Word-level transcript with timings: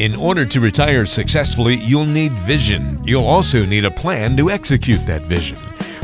In 0.00 0.16
order 0.16 0.44
to 0.44 0.58
retire 0.58 1.06
successfully, 1.06 1.76
you'll 1.76 2.04
need 2.04 2.32
vision. 2.32 3.00
You'll 3.04 3.26
also 3.26 3.64
need 3.64 3.84
a 3.84 3.92
plan 3.92 4.36
to 4.38 4.50
execute 4.50 5.06
that 5.06 5.22
vision. 5.22 5.56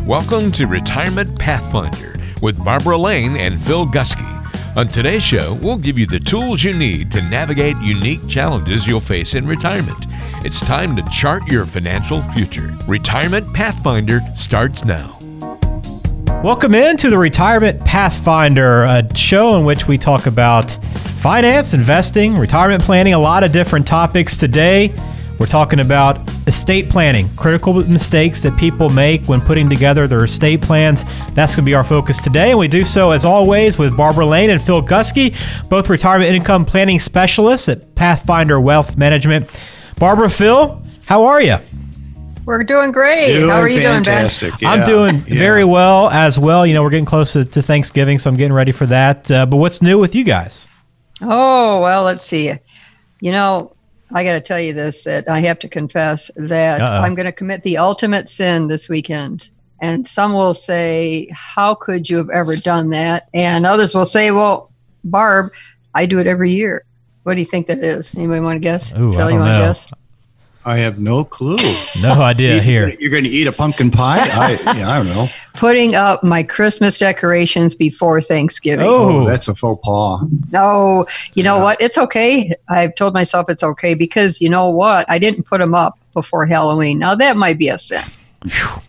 Welcome 0.06 0.52
to 0.52 0.68
Retirement 0.68 1.36
Pathfinder 1.36 2.14
with 2.40 2.64
Barbara 2.64 2.96
Lane 2.96 3.36
and 3.36 3.60
Phil 3.60 3.86
Gusky. 3.86 4.76
On 4.76 4.86
today's 4.86 5.24
show, 5.24 5.54
we'll 5.54 5.76
give 5.76 5.98
you 5.98 6.06
the 6.06 6.20
tools 6.20 6.62
you 6.62 6.72
need 6.72 7.10
to 7.10 7.22
navigate 7.22 7.76
unique 7.78 8.28
challenges 8.28 8.86
you'll 8.86 9.00
face 9.00 9.34
in 9.34 9.44
retirement. 9.44 10.06
It's 10.44 10.60
time 10.60 10.94
to 10.94 11.02
chart 11.10 11.48
your 11.48 11.66
financial 11.66 12.22
future. 12.30 12.78
Retirement 12.86 13.52
Pathfinder 13.54 14.20
starts 14.36 14.84
now. 14.84 15.18
Welcome 16.44 16.74
into 16.74 17.10
the 17.10 17.18
Retirement 17.18 17.84
Pathfinder, 17.84 18.84
a 18.84 19.16
show 19.16 19.56
in 19.56 19.64
which 19.64 19.88
we 19.88 19.98
talk 19.98 20.26
about 20.26 20.78
finance, 21.20 21.74
investing, 21.74 22.34
retirement 22.34 22.82
planning, 22.82 23.12
a 23.12 23.18
lot 23.18 23.44
of 23.44 23.52
different 23.52 23.86
topics. 23.86 24.38
Today, 24.38 24.90
we're 25.38 25.44
talking 25.46 25.80
about 25.80 26.18
estate 26.46 26.88
planning, 26.88 27.28
critical 27.36 27.74
mistakes 27.74 28.40
that 28.40 28.56
people 28.58 28.88
make 28.88 29.26
when 29.26 29.42
putting 29.42 29.68
together 29.68 30.06
their 30.06 30.24
estate 30.24 30.62
plans. 30.62 31.04
That's 31.34 31.54
going 31.54 31.62
to 31.64 31.68
be 31.68 31.74
our 31.74 31.84
focus 31.84 32.20
today. 32.20 32.50
And 32.50 32.58
we 32.58 32.68
do 32.68 32.84
so, 32.84 33.10
as 33.10 33.26
always, 33.26 33.78
with 33.78 33.94
Barbara 33.94 34.24
Lane 34.24 34.48
and 34.48 34.62
Phil 34.62 34.82
Gusky, 34.82 35.36
both 35.68 35.90
retirement 35.90 36.34
income 36.34 36.64
planning 36.64 36.98
specialists 36.98 37.68
at 37.68 37.94
Pathfinder 37.96 38.58
Wealth 38.58 38.96
Management. 38.96 39.46
Barbara, 39.98 40.30
Phil, 40.30 40.82
how 41.04 41.24
are 41.24 41.42
you? 41.42 41.56
We're 42.46 42.64
doing 42.64 42.92
great. 42.92 43.34
Doing 43.34 43.50
How 43.50 43.60
are 43.60 43.68
you 43.68 43.82
fantastic. 43.82 44.56
doing, 44.56 44.60
Ben? 44.60 44.80
I'm 44.80 44.86
doing 44.86 45.16
yeah. 45.28 45.38
very 45.38 45.64
well 45.64 46.08
as 46.08 46.38
well. 46.38 46.66
You 46.66 46.72
know, 46.72 46.82
we're 46.82 46.90
getting 46.90 47.04
close 47.04 47.34
to, 47.34 47.44
to 47.44 47.60
Thanksgiving, 47.60 48.18
so 48.18 48.30
I'm 48.30 48.36
getting 48.36 48.54
ready 48.54 48.72
for 48.72 48.86
that. 48.86 49.30
Uh, 49.30 49.44
but 49.44 49.58
what's 49.58 49.82
new 49.82 49.98
with 49.98 50.14
you 50.14 50.24
guys? 50.24 50.66
Oh, 51.22 51.80
well, 51.80 52.02
let's 52.02 52.24
see. 52.24 52.52
You 53.20 53.32
know, 53.32 53.74
I 54.12 54.24
got 54.24 54.32
to 54.32 54.40
tell 54.40 54.60
you 54.60 54.72
this 54.72 55.02
that 55.02 55.28
I 55.28 55.40
have 55.40 55.58
to 55.60 55.68
confess 55.68 56.30
that 56.36 56.80
Uh-oh. 56.80 57.02
I'm 57.02 57.14
going 57.14 57.26
to 57.26 57.32
commit 57.32 57.62
the 57.62 57.78
ultimate 57.78 58.28
sin 58.28 58.68
this 58.68 58.88
weekend. 58.88 59.50
And 59.80 60.06
some 60.06 60.32
will 60.32 60.54
say, 60.54 61.28
How 61.32 61.74
could 61.74 62.08
you 62.10 62.16
have 62.18 62.30
ever 62.30 62.56
done 62.56 62.90
that? 62.90 63.28
And 63.32 63.64
others 63.66 63.94
will 63.94 64.06
say, 64.06 64.30
Well, 64.30 64.70
Barb, 65.04 65.52
I 65.94 66.06
do 66.06 66.18
it 66.18 66.26
every 66.26 66.52
year. 66.52 66.84
What 67.22 67.34
do 67.34 67.40
you 67.40 67.46
think 67.46 67.66
that 67.68 67.78
is? 67.84 68.14
Anybody 68.14 68.40
want 68.40 68.56
to 68.56 68.60
guess? 68.60 68.92
Ooh, 68.92 68.94
I 68.94 68.96
Phil, 68.96 69.12
don't 69.12 69.32
you 69.32 69.38
want 69.38 69.50
know. 69.52 69.58
to 69.60 69.66
guess? 69.68 69.86
I 70.64 70.76
have 70.78 70.98
no 70.98 71.24
clue. 71.24 71.56
No 72.00 72.12
idea 72.12 72.60
here. 72.60 72.94
You're 73.00 73.10
going 73.10 73.24
to 73.24 73.30
eat 73.30 73.46
a 73.46 73.52
pumpkin 73.52 73.90
pie? 73.90 74.28
I, 74.28 74.76
yeah, 74.76 74.90
I 74.90 74.98
don't 74.98 75.06
know. 75.08 75.28
Putting 75.54 75.94
up 75.94 76.22
my 76.22 76.42
Christmas 76.42 76.98
decorations 76.98 77.74
before 77.74 78.20
Thanksgiving. 78.20 78.86
Oh. 78.86 79.22
Oh, 79.22 79.26
that's 79.26 79.48
a 79.48 79.54
faux 79.54 79.80
pas. 79.82 80.20
No, 80.52 81.06
you 81.34 81.42
know 81.42 81.58
what? 81.58 81.80
It's 81.80 81.96
okay. 81.96 82.54
I've 82.68 82.94
told 82.94 83.14
myself 83.14 83.46
it's 83.48 83.62
okay 83.62 83.94
because 83.94 84.40
you 84.40 84.48
know 84.50 84.68
what? 84.68 85.08
I 85.08 85.18
didn't 85.18 85.44
put 85.44 85.58
them 85.58 85.74
up 85.74 85.98
before 86.12 86.44
Halloween. 86.46 86.98
Now 86.98 87.14
that 87.14 87.36
might 87.36 87.58
be 87.58 87.68
a 87.68 87.78
sin. 87.78 88.04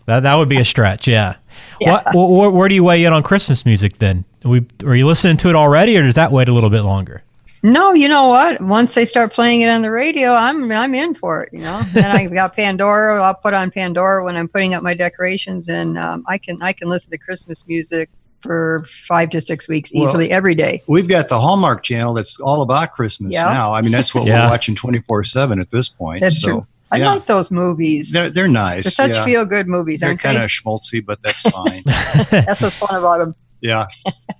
That, 0.06 0.20
that 0.20 0.34
would 0.34 0.48
be 0.48 0.58
a 0.58 0.64
stretch, 0.64 1.06
yeah. 1.08 1.36
Yeah. 1.80 2.02
What, 2.12 2.50
wh- 2.50 2.54
where 2.54 2.68
do 2.68 2.74
you 2.74 2.84
weigh 2.84 3.04
in 3.04 3.12
on 3.12 3.22
Christmas 3.22 3.64
music 3.64 3.98
then? 3.98 4.24
We, 4.44 4.66
are 4.84 4.94
you 4.94 5.06
listening 5.06 5.36
to 5.38 5.48
it 5.48 5.54
already, 5.54 5.96
or 5.96 6.02
does 6.02 6.14
that 6.16 6.32
wait 6.32 6.48
a 6.48 6.52
little 6.52 6.70
bit 6.70 6.82
longer? 6.82 7.22
No, 7.64 7.92
you 7.92 8.08
know 8.08 8.26
what? 8.26 8.60
Once 8.60 8.94
they 8.94 9.04
start 9.04 9.32
playing 9.32 9.60
it 9.60 9.68
on 9.68 9.82
the 9.82 9.90
radio, 9.90 10.32
I'm 10.32 10.70
I'm 10.72 10.94
in 10.94 11.14
for 11.14 11.44
it. 11.44 11.52
You 11.52 11.60
know. 11.60 11.82
Then 11.92 12.04
I 12.04 12.26
got 12.26 12.56
Pandora. 12.56 13.22
I'll 13.22 13.34
put 13.34 13.54
on 13.54 13.70
Pandora 13.70 14.24
when 14.24 14.36
I'm 14.36 14.48
putting 14.48 14.74
up 14.74 14.82
my 14.82 14.94
decorations, 14.94 15.68
and 15.68 15.96
um, 15.98 16.24
I 16.26 16.38
can 16.38 16.60
I 16.60 16.72
can 16.72 16.88
listen 16.88 17.10
to 17.12 17.18
Christmas 17.18 17.66
music 17.68 18.10
for 18.40 18.84
five 19.06 19.30
to 19.30 19.40
six 19.40 19.68
weeks 19.68 19.92
Well, 19.94 20.04
easily 20.04 20.30
every 20.32 20.56
day. 20.56 20.82
We've 20.88 21.06
got 21.06 21.28
the 21.28 21.38
Hallmark 21.40 21.84
channel 21.84 22.12
that's 22.14 22.40
all 22.40 22.62
about 22.62 22.92
Christmas 22.92 23.32
Yeah. 23.32 23.44
now. 23.52 23.72
I 23.72 23.80
mean, 23.82 23.92
that's 23.92 24.12
what 24.14 24.26
Yeah. 24.26 24.46
we're 24.46 24.50
watching 24.50 24.74
24 24.74 25.22
7 25.22 25.60
at 25.60 25.70
this 25.70 25.88
point. 25.88 26.22
That's 26.22 26.40
so, 26.40 26.48
true. 26.48 26.66
I 26.90 26.96
yeah. 26.96 27.12
like 27.12 27.26
those 27.26 27.52
movies. 27.52 28.10
They're, 28.10 28.24
They're, 28.24 28.30
they're 28.30 28.48
nice. 28.48 28.92
such 28.96 29.12
yeah. 29.12 29.24
feel 29.24 29.44
good 29.44 29.68
movies, 29.68 30.00
They're 30.00 30.08
aren't 30.10 30.20
kind 30.20 30.36
they? 30.38 30.42
of 30.44 30.50
schmaltzy, 30.50 31.04
but 31.06 31.20
that's 31.22 31.42
fine. 31.50 31.82
That's 31.84 32.60
what's 32.60 32.76
fun 32.78 32.96
about 32.98 33.18
them. 33.18 33.34
Yeah. 33.62 33.86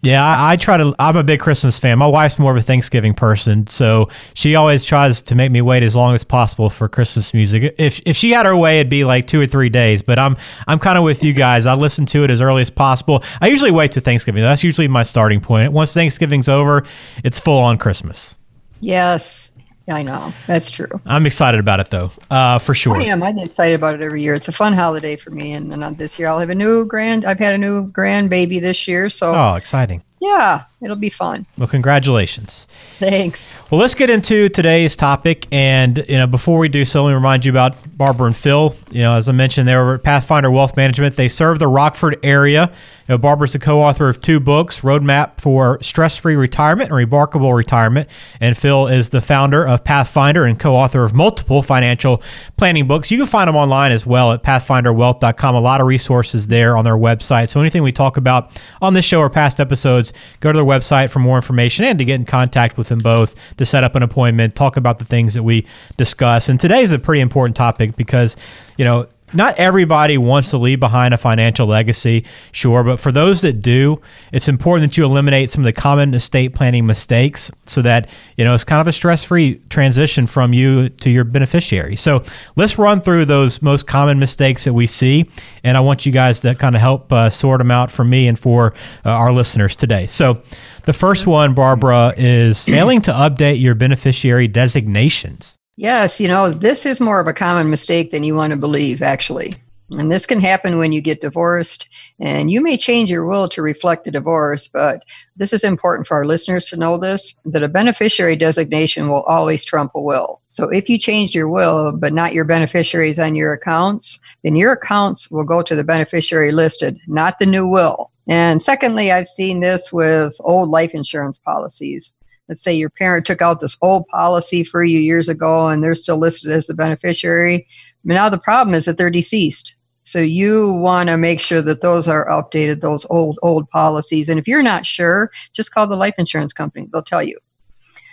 Yeah, 0.03 0.25
I, 0.25 0.53
I 0.53 0.57
try 0.57 0.77
to. 0.79 0.93
I'm 0.99 1.17
a 1.17 1.23
big 1.23 1.39
Christmas 1.39 1.79
fan. 1.79 1.97
My 1.97 2.09
wife's 2.09 2.37
more 2.37 2.51
of 2.51 2.59
a 2.59 2.63
Thanksgiving 2.63 3.15
person, 3.15 3.69
so 3.69 4.09
she 4.35 4.57
always 4.57 4.85
tries 4.85 5.23
to 5.23 5.37
make 5.37 5.53
me 5.53 5.63
wait 5.63 5.85
as 5.85 5.95
long 5.95 6.13
as 6.13 6.25
possible 6.25 6.69
for 6.69 6.89
Christmas 6.89 7.33
music. 7.33 7.73
If 7.79 8.01
if 8.05 8.17
she 8.17 8.33
had 8.33 8.45
her 8.45 8.57
way, 8.57 8.81
it'd 8.81 8.91
be 8.91 9.05
like 9.05 9.29
two 9.29 9.41
or 9.41 9.47
three 9.47 9.69
days. 9.69 10.03
But 10.03 10.19
I'm 10.19 10.37
I'm 10.67 10.81
kind 10.81 10.99
of 10.99 11.05
with 11.05 11.23
you 11.23 11.33
guys. 11.33 11.67
I 11.67 11.75
listen 11.75 12.05
to 12.07 12.25
it 12.25 12.33
as 12.33 12.41
early 12.41 12.63
as 12.63 12.71
possible. 12.71 13.23
I 13.41 13.47
usually 13.47 13.71
wait 13.71 13.93
to 13.93 14.01
Thanksgiving. 14.01 14.43
That's 14.43 14.65
usually 14.65 14.89
my 14.89 15.05
starting 15.05 15.41
point. 15.41 15.73
Once 15.73 15.95
Thanksgiving's 15.95 16.49
over, 16.49 16.85
it's 17.23 17.39
full 17.39 17.61
on 17.61 17.79
Christmas. 17.79 18.35
Yes, 18.81 19.52
I 19.89 20.03
know. 20.03 20.33
That's 20.47 20.71
true. 20.71 20.89
I'm 21.07 21.27
excited 21.27 21.59
about 21.59 21.81
it 21.81 21.91
though, 21.91 22.11
uh, 22.31 22.59
for 22.59 22.75
sure. 22.75 22.97
I 22.97 23.05
am. 23.05 23.23
I'm 23.23 23.39
excited 23.39 23.75
about 23.75 23.95
it 23.97 24.01
every 24.01 24.23
year. 24.23 24.35
It's 24.35 24.49
a 24.49 24.53
fun 24.53 24.73
holiday 24.75 25.17
for 25.17 25.31
me. 25.31 25.53
And, 25.53 25.73
and 25.73 25.83
uh, 25.83 25.91
this 25.91 26.19
year 26.19 26.29
I'll 26.29 26.39
have 26.39 26.51
a 26.51 26.55
new 26.55 26.85
grand. 26.85 27.25
I've 27.25 27.39
had 27.41 27.55
a 27.55 27.59
new 27.59 27.89
grandbaby 27.91 28.61
this 28.61 28.87
year, 28.87 29.11
so 29.11 29.33
Oh, 29.35 29.55
exciting! 29.55 30.03
yeah, 30.21 30.65
it'll 30.83 30.97
be 30.97 31.11
fun. 31.11 31.47
Well, 31.57 31.69
congratulations. 31.69 32.67
Thanks. 32.99 33.55
Well, 33.71 33.81
let's 33.81 33.95
get 33.95 34.11
into 34.11 34.49
today's 34.49 34.97
topic. 34.97 35.47
And, 35.53 36.05
you 36.09 36.17
know, 36.17 36.27
before 36.27 36.59
we 36.59 36.69
do 36.69 36.85
so, 36.85 37.05
let 37.05 37.11
me 37.11 37.15
remind 37.15 37.45
you 37.45 37.53
about 37.53 37.77
Barbara 37.97 38.27
and 38.27 38.37
Phil. 38.37 38.75
You 38.91 39.03
know, 39.03 39.15
as 39.15 39.29
I 39.29 39.33
mentioned, 39.33 39.69
they 39.69 39.77
were 39.77 39.95
at 39.95 40.03
Pathfinder 40.03 40.51
Wealth 40.51 40.77
Management. 40.77 41.17
They 41.17 41.29
serve 41.29 41.59
the 41.59 41.69
Rockford 41.69 42.19
area. 42.23 42.71
You 43.09 43.15
know, 43.15 43.19
Barbara's 43.19 43.53
the 43.53 43.59
co 43.59 43.81
author 43.81 44.09
of 44.09 44.21
two 44.21 44.39
books 44.39 44.81
Roadmap 44.81 45.41
for 45.41 45.79
Stress 45.83 46.17
Free 46.17 46.37
Retirement 46.37 46.91
and 46.91 46.97
Remarkable 46.97 47.53
Retirement. 47.53 48.09
And 48.41 48.57
Phil 48.57 48.87
is 48.87 49.11
the 49.11 49.21
founder 49.21 49.67
of 49.67 49.83
Pathfinder 49.85 50.45
and 50.45 50.59
co 50.59 50.75
author 50.75 51.05
of 51.05 51.13
multiple 51.13 51.63
financial 51.63 52.23
planning 52.57 52.87
books. 52.87 53.11
You 53.11 53.19
can 53.19 53.27
find 53.27 53.49
them 53.49 53.57
online 53.57 53.93
as 53.93 54.07
well 54.07 54.33
at 54.33 54.43
pathfinderwealth.com. 54.43 55.55
A 55.55 55.61
lot 55.61 55.81
of 55.81 55.87
resources 55.87 56.47
there 56.47 56.77
on 56.77 56.85
their 56.85 56.97
website. 56.97 57.49
So 57.49 57.61
anything 57.61 57.83
we 57.83 57.93
talk 57.93 58.17
about 58.17 58.61
on 58.81 58.95
this 58.95 59.05
show 59.05 59.19
or 59.19 59.31
past 59.31 59.59
episodes, 59.59 60.13
go 60.41 60.53
to 60.53 60.57
their 60.57 60.65
website 60.65 60.72
for 60.81 61.19
more 61.19 61.37
information 61.37 61.85
and 61.85 61.99
to 61.99 62.05
get 62.05 62.15
in 62.15 62.25
contact 62.25 62.77
with 62.77 62.89
them 62.89 62.99
both 62.99 63.57
to 63.57 63.67
set 63.67 63.85
up 63.85 63.95
an 63.95 64.03
appointment, 64.03 64.55
talk 64.55 64.77
about 64.77 64.99
the 64.99 65.05
things 65.05 65.35
that 65.35 65.43
we 65.43 65.67
discuss. 65.97 66.49
And 66.49 66.59
today 66.59 66.83
is 66.83 66.93
a 66.93 66.99
pretty 66.99 67.21
important 67.21 67.57
topic 67.57 67.97
because, 67.97 68.37
you 68.77 68.85
know, 68.85 69.07
not 69.35 69.57
everybody 69.57 70.19
wants 70.19 70.51
to 70.51 70.59
leave 70.59 70.81
behind 70.81 71.15
a 71.15 71.19
financial 71.19 71.67
legacy, 71.67 72.25
sure, 72.53 72.85
but 72.85 73.01
for 73.01 73.13
those 73.13 73.43
that 73.43 73.61
do, 73.61 74.01
it's 74.33 74.49
important 74.49 74.91
that 74.91 74.99
you 74.99 75.05
eliminate 75.05 75.51
some 75.51 75.63
of 75.63 75.67
the 75.67 75.73
common 75.73 76.15
estate 76.15 76.55
planning 76.55 76.87
mistakes 76.87 77.51
so 77.67 77.83
that, 77.83 78.09
you 78.37 78.45
know, 78.45 78.55
it's 78.55 78.65
kind 78.65 78.81
of 78.81 78.87
a 78.87 78.93
stress-free 78.93 79.61
transition 79.71 80.27
from 80.27 80.53
you 80.53 80.89
to 80.89 81.11
your 81.11 81.25
beneficiary. 81.25 81.97
So, 81.97 82.23
let's 82.57 82.79
run 82.79 83.01
through 83.01 83.27
those 83.27 83.63
most 83.63 83.87
common 83.87 84.19
mistakes 84.19 84.65
that 84.65 84.73
we 84.73 84.87
see, 84.87 85.29
and 85.65 85.77
I 85.77 85.81
want 85.81 86.07
you 86.07 86.13
guys 86.13 86.41
to 86.41 86.55
kind 86.55 86.75
of 86.75 86.81
help 86.81 87.13
uh, 87.13 87.31
sort 87.31 87.59
them 87.59 87.71
out 87.71 87.91
for 87.91 88.05
me 88.05 88.29
and 88.29 88.39
for 88.39 88.75
uh, 89.05 89.11
our 89.11 89.33
listeners 89.33 89.77
today. 89.77 90.07
So, 90.07 90.43
the 90.85 90.93
first 90.93 91.27
one, 91.27 91.55
Barbara, 91.55 92.15
is 92.17 92.65
failing 92.65 93.01
to 93.03 93.13
update 93.13 93.61
your 93.61 93.75
beneficiary 93.75 94.49
designations. 94.49 95.59
Yes, 95.77 96.21
you 96.21 96.29
know, 96.29 96.51
this 96.51 96.85
is 96.85 97.01
more 97.01 97.19
of 97.19 97.27
a 97.27 97.33
common 97.33 97.71
mistake 97.71 98.11
than 98.11 98.25
you 98.25 98.35
want 98.35 98.51
to 98.51 98.57
believe, 98.59 99.03
actually. 99.03 99.55
And 99.99 100.11
this 100.11 100.27
can 100.27 100.41
happen 100.41 100.79
when 100.79 100.93
you 100.93 101.01
get 101.03 101.21
divorced, 101.21 101.89
and 102.19 102.51
you 102.51 102.63
may 102.63 102.77
change 102.77 103.11
your 103.11 103.27
will 103.27 103.49
to 103.51 103.63
reflect 103.63 104.05
the 104.05 104.11
divorce, 104.11 104.69
but 104.69 105.03
this 105.37 105.53
is 105.53 105.65
important 105.65 106.07
for 106.07 106.17
our 106.17 106.25
listeners 106.25 106.69
to 106.69 106.77
know 106.77 106.99
this 106.99 107.35
that 107.47 107.63
a 107.63 107.69
beneficiary 107.69 108.37
designation 108.37 109.09
will 109.09 109.23
always 109.23 109.65
trump 109.65 109.93
a 109.95 110.01
will. 110.01 110.41
So 110.49 110.69
if 110.71 110.89
you 110.89 110.99
changed 110.99 111.35
your 111.35 111.49
will, 111.49 111.93
but 111.93 112.15
not 112.15 112.33
your 112.33 112.45
beneficiaries 112.45 113.19
on 113.19 113.35
your 113.35 113.53
accounts, 113.53 114.19
then 114.45 114.57
your 114.57 114.73
accounts 114.73 115.31
will 115.31 115.45
go 115.45 115.63
to 115.63 115.75
the 115.75 115.85
beneficiary 115.85 116.53
listed, 116.53 116.99
not 117.07 117.39
the 117.39 117.47
new 117.47 117.67
will. 117.67 118.11
And 118.29 118.63
secondly, 118.63 119.11
I've 119.11 119.29
seen 119.29 119.61
this 119.61 119.93
with 119.93 120.37
old 120.41 120.71
life 120.71 120.93
insurance 120.95 121.39
policies 121.39 122.15
let's 122.53 122.63
say 122.63 122.75
your 122.75 122.91
parent 122.91 123.25
took 123.25 123.41
out 123.41 123.63
this 123.63 123.79
old 123.81 124.07
policy 124.09 124.63
for 124.63 124.85
you 124.85 124.99
years 124.99 125.27
ago 125.27 125.69
and 125.69 125.83
they're 125.83 125.95
still 125.95 126.19
listed 126.19 126.51
as 126.51 126.67
the 126.67 126.75
beneficiary. 126.75 127.67
But 128.05 128.13
now 128.13 128.29
the 128.29 128.37
problem 128.37 128.75
is 128.75 128.85
that 128.85 128.99
they're 128.99 129.09
deceased. 129.09 129.75
So 130.03 130.19
you 130.19 130.71
want 130.71 131.09
to 131.09 131.17
make 131.17 131.41
sure 131.41 131.63
that 131.63 131.81
those 131.81 132.07
are 132.09 132.29
updated, 132.29 132.83
those 132.83 133.07
old, 133.09 133.39
old 133.41 133.71
policies. 133.71 134.29
And 134.29 134.39
if 134.39 134.47
you're 134.47 134.63
not 134.63 134.85
sure, 134.85 135.31
just 135.55 135.73
call 135.73 135.87
the 135.87 135.97
life 135.97 136.13
insurance 136.19 136.53
company. 136.53 136.91
They'll 136.93 137.03
tell 137.03 137.23
you. 137.23 137.39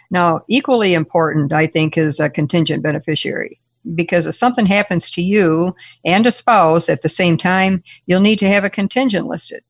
Now, 0.09 0.39
equally 0.47 0.93
important, 0.93 1.51
I 1.51 1.67
think, 1.67 1.97
is 1.97 2.21
a 2.21 2.29
contingent 2.29 2.81
beneficiary. 2.81 3.59
Because 3.93 4.25
if 4.25 4.35
something 4.35 4.67
happens 4.67 5.09
to 5.09 5.21
you 5.21 5.75
and 6.05 6.25
a 6.25 6.31
spouse 6.31 6.87
at 6.87 7.01
the 7.01 7.09
same 7.09 7.37
time, 7.37 7.83
you'll 8.05 8.21
need 8.21 8.39
to 8.39 8.47
have 8.47 8.63
a 8.63 8.69
contingent 8.69 9.27
listed. 9.27 9.65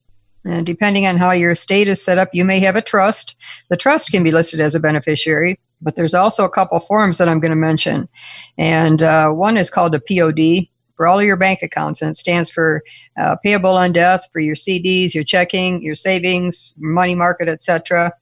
And 0.46 0.66
depending 0.66 1.06
on 1.06 1.18
how 1.18 1.32
your 1.32 1.52
estate 1.52 1.88
is 1.88 2.04
set 2.04 2.18
up, 2.18 2.30
you 2.34 2.46
may 2.46 2.60
have 2.60 2.76
a 2.76 2.82
trust. 2.82 3.36
The 3.70 3.78
trust 3.78 4.12
can 4.12 4.24
be 4.24 4.32
listed 4.32 4.60
as 4.60 4.76
a 4.76 4.80
beneficiary, 4.80 5.60
but 5.82 5.96
there's 5.96 6.14
also 6.14 6.46
a 6.46 6.50
couple 6.50 6.80
forms 6.80 7.18
that 7.18 7.28
I'm 7.28 7.40
going 7.40 7.52
to 7.52 7.58
mention. 7.58 8.08
And 8.58 9.04
uh, 9.04 9.30
one 9.30 9.58
is 9.58 9.70
called 9.70 9.96
a 9.96 10.00
POD 10.00 10.68
for 10.96 11.08
all 11.08 11.20
of 11.20 11.26
your 11.26 11.38
bank 11.38 11.60
accounts, 11.62 12.02
and 12.02 12.12
it 12.12 12.16
stands 12.16 12.50
for 12.50 12.84
uh, 13.18 13.36
payable 13.38 13.78
on 13.78 13.94
death 13.94 14.28
for 14.34 14.40
your 14.40 14.56
CDs, 14.56 15.14
your 15.14 15.24
checking, 15.24 15.82
your 15.82 15.96
savings, 15.96 16.74
money 16.78 17.16
market, 17.16 17.48
etc. 17.48 18.14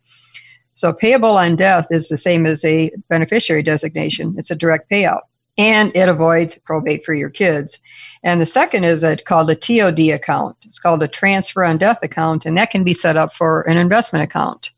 So 0.75 0.93
payable 0.93 1.37
on 1.37 1.55
death 1.55 1.87
is 1.89 2.07
the 2.07 2.17
same 2.17 2.45
as 2.45 2.63
a 2.63 2.91
beneficiary 3.09 3.63
designation. 3.63 4.35
It's 4.37 4.51
a 4.51 4.55
direct 4.55 4.91
payout 4.91 5.21
and 5.57 5.95
it 5.95 6.09
avoids 6.09 6.55
probate 6.63 7.03
for 7.03 7.13
your 7.13 7.29
kids. 7.29 7.79
And 8.23 8.41
the 8.41 8.45
second 8.45 8.83
is 8.83 9.03
a, 9.03 9.17
called 9.17 9.49
a 9.49 9.55
TOD 9.55 9.99
account. 10.09 10.57
It's 10.63 10.79
called 10.79 11.03
a 11.03 11.07
transfer 11.07 11.63
on 11.63 11.77
death 11.77 11.99
account, 12.03 12.45
and 12.45 12.57
that 12.57 12.71
can 12.71 12.83
be 12.83 12.93
set 12.93 13.17
up 13.17 13.33
for 13.33 13.61
an 13.63 13.77
investment 13.77 14.23
account. 14.23 14.71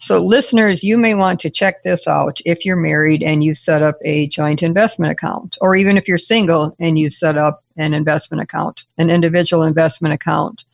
So, 0.00 0.24
listeners, 0.24 0.84
you 0.84 0.96
may 0.96 1.14
want 1.14 1.40
to 1.40 1.50
check 1.50 1.82
this 1.82 2.06
out 2.06 2.40
if 2.44 2.64
you're 2.64 2.76
married 2.76 3.20
and 3.20 3.42
you've 3.42 3.58
set 3.58 3.82
up 3.82 3.98
a 4.04 4.28
joint 4.28 4.62
investment 4.62 5.10
account, 5.10 5.58
or 5.60 5.74
even 5.74 5.96
if 5.96 6.06
you're 6.06 6.18
single 6.18 6.76
and 6.78 6.96
you've 6.96 7.12
set 7.12 7.36
up 7.36 7.64
an 7.76 7.94
investment 7.94 8.40
account, 8.40 8.84
an 8.96 9.10
individual 9.10 9.64
investment 9.64 10.14
account. 10.14 10.64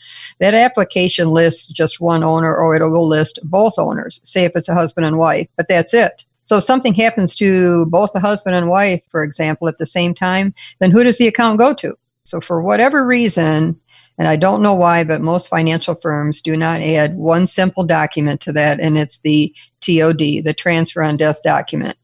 That 0.41 0.55
application 0.55 1.31
lists 1.31 1.69
just 1.69 2.01
one 2.01 2.23
owner, 2.23 2.55
or 2.55 2.77
it 2.77 2.87
will 2.87 3.09
list 3.09 3.39
both 3.43 3.79
owners, 3.79 4.21
say 4.25 4.45
if 4.45 4.53
it's 4.55 4.69
a 4.69 4.75
husband 4.75 5.07
and 5.07 5.17
wife, 5.17 5.49
but 5.57 5.69
that's 5.69 5.95
it. 5.95 6.27
So 6.45 6.59
if 6.59 6.65
something 6.65 6.95
happens 6.95 7.35
to 7.37 7.87
both 7.87 8.13
the 8.13 8.21
husband 8.21 8.55
and 8.55 8.69
wife, 8.69 9.03
for 9.11 9.23
example, 9.25 9.69
at 9.69 9.79
the 9.79 9.87
same 9.87 10.15
time, 10.15 10.55
then 10.79 10.91
who 10.91 11.03
does 11.03 11.19
the 11.19 11.27
account 11.27 11.59
go 11.59 11.75
to? 11.75 11.97
So 12.25 12.41
for 12.41 12.63
whatever 12.63 13.05
reason, 13.05 13.81
and 14.17 14.29
I 14.29 14.37
don't 14.37 14.63
know 14.63 14.75
why, 14.75 15.05
but 15.05 15.21
most 15.21 15.49
financial 15.49 15.95
firms 15.95 16.41
do 16.41 16.57
not 16.57 16.81
add 16.81 17.17
one 17.17 17.47
simple 17.47 17.85
document 17.85 18.41
to 18.43 18.53
that, 18.53 18.79
and 18.79 18.97
it's 18.97 19.19
the 19.19 19.55
TOD, 19.81 20.45
the 20.45 20.55
transfer 20.57 21.03
on 21.03 21.17
death 21.17 21.43
document. 21.43 21.99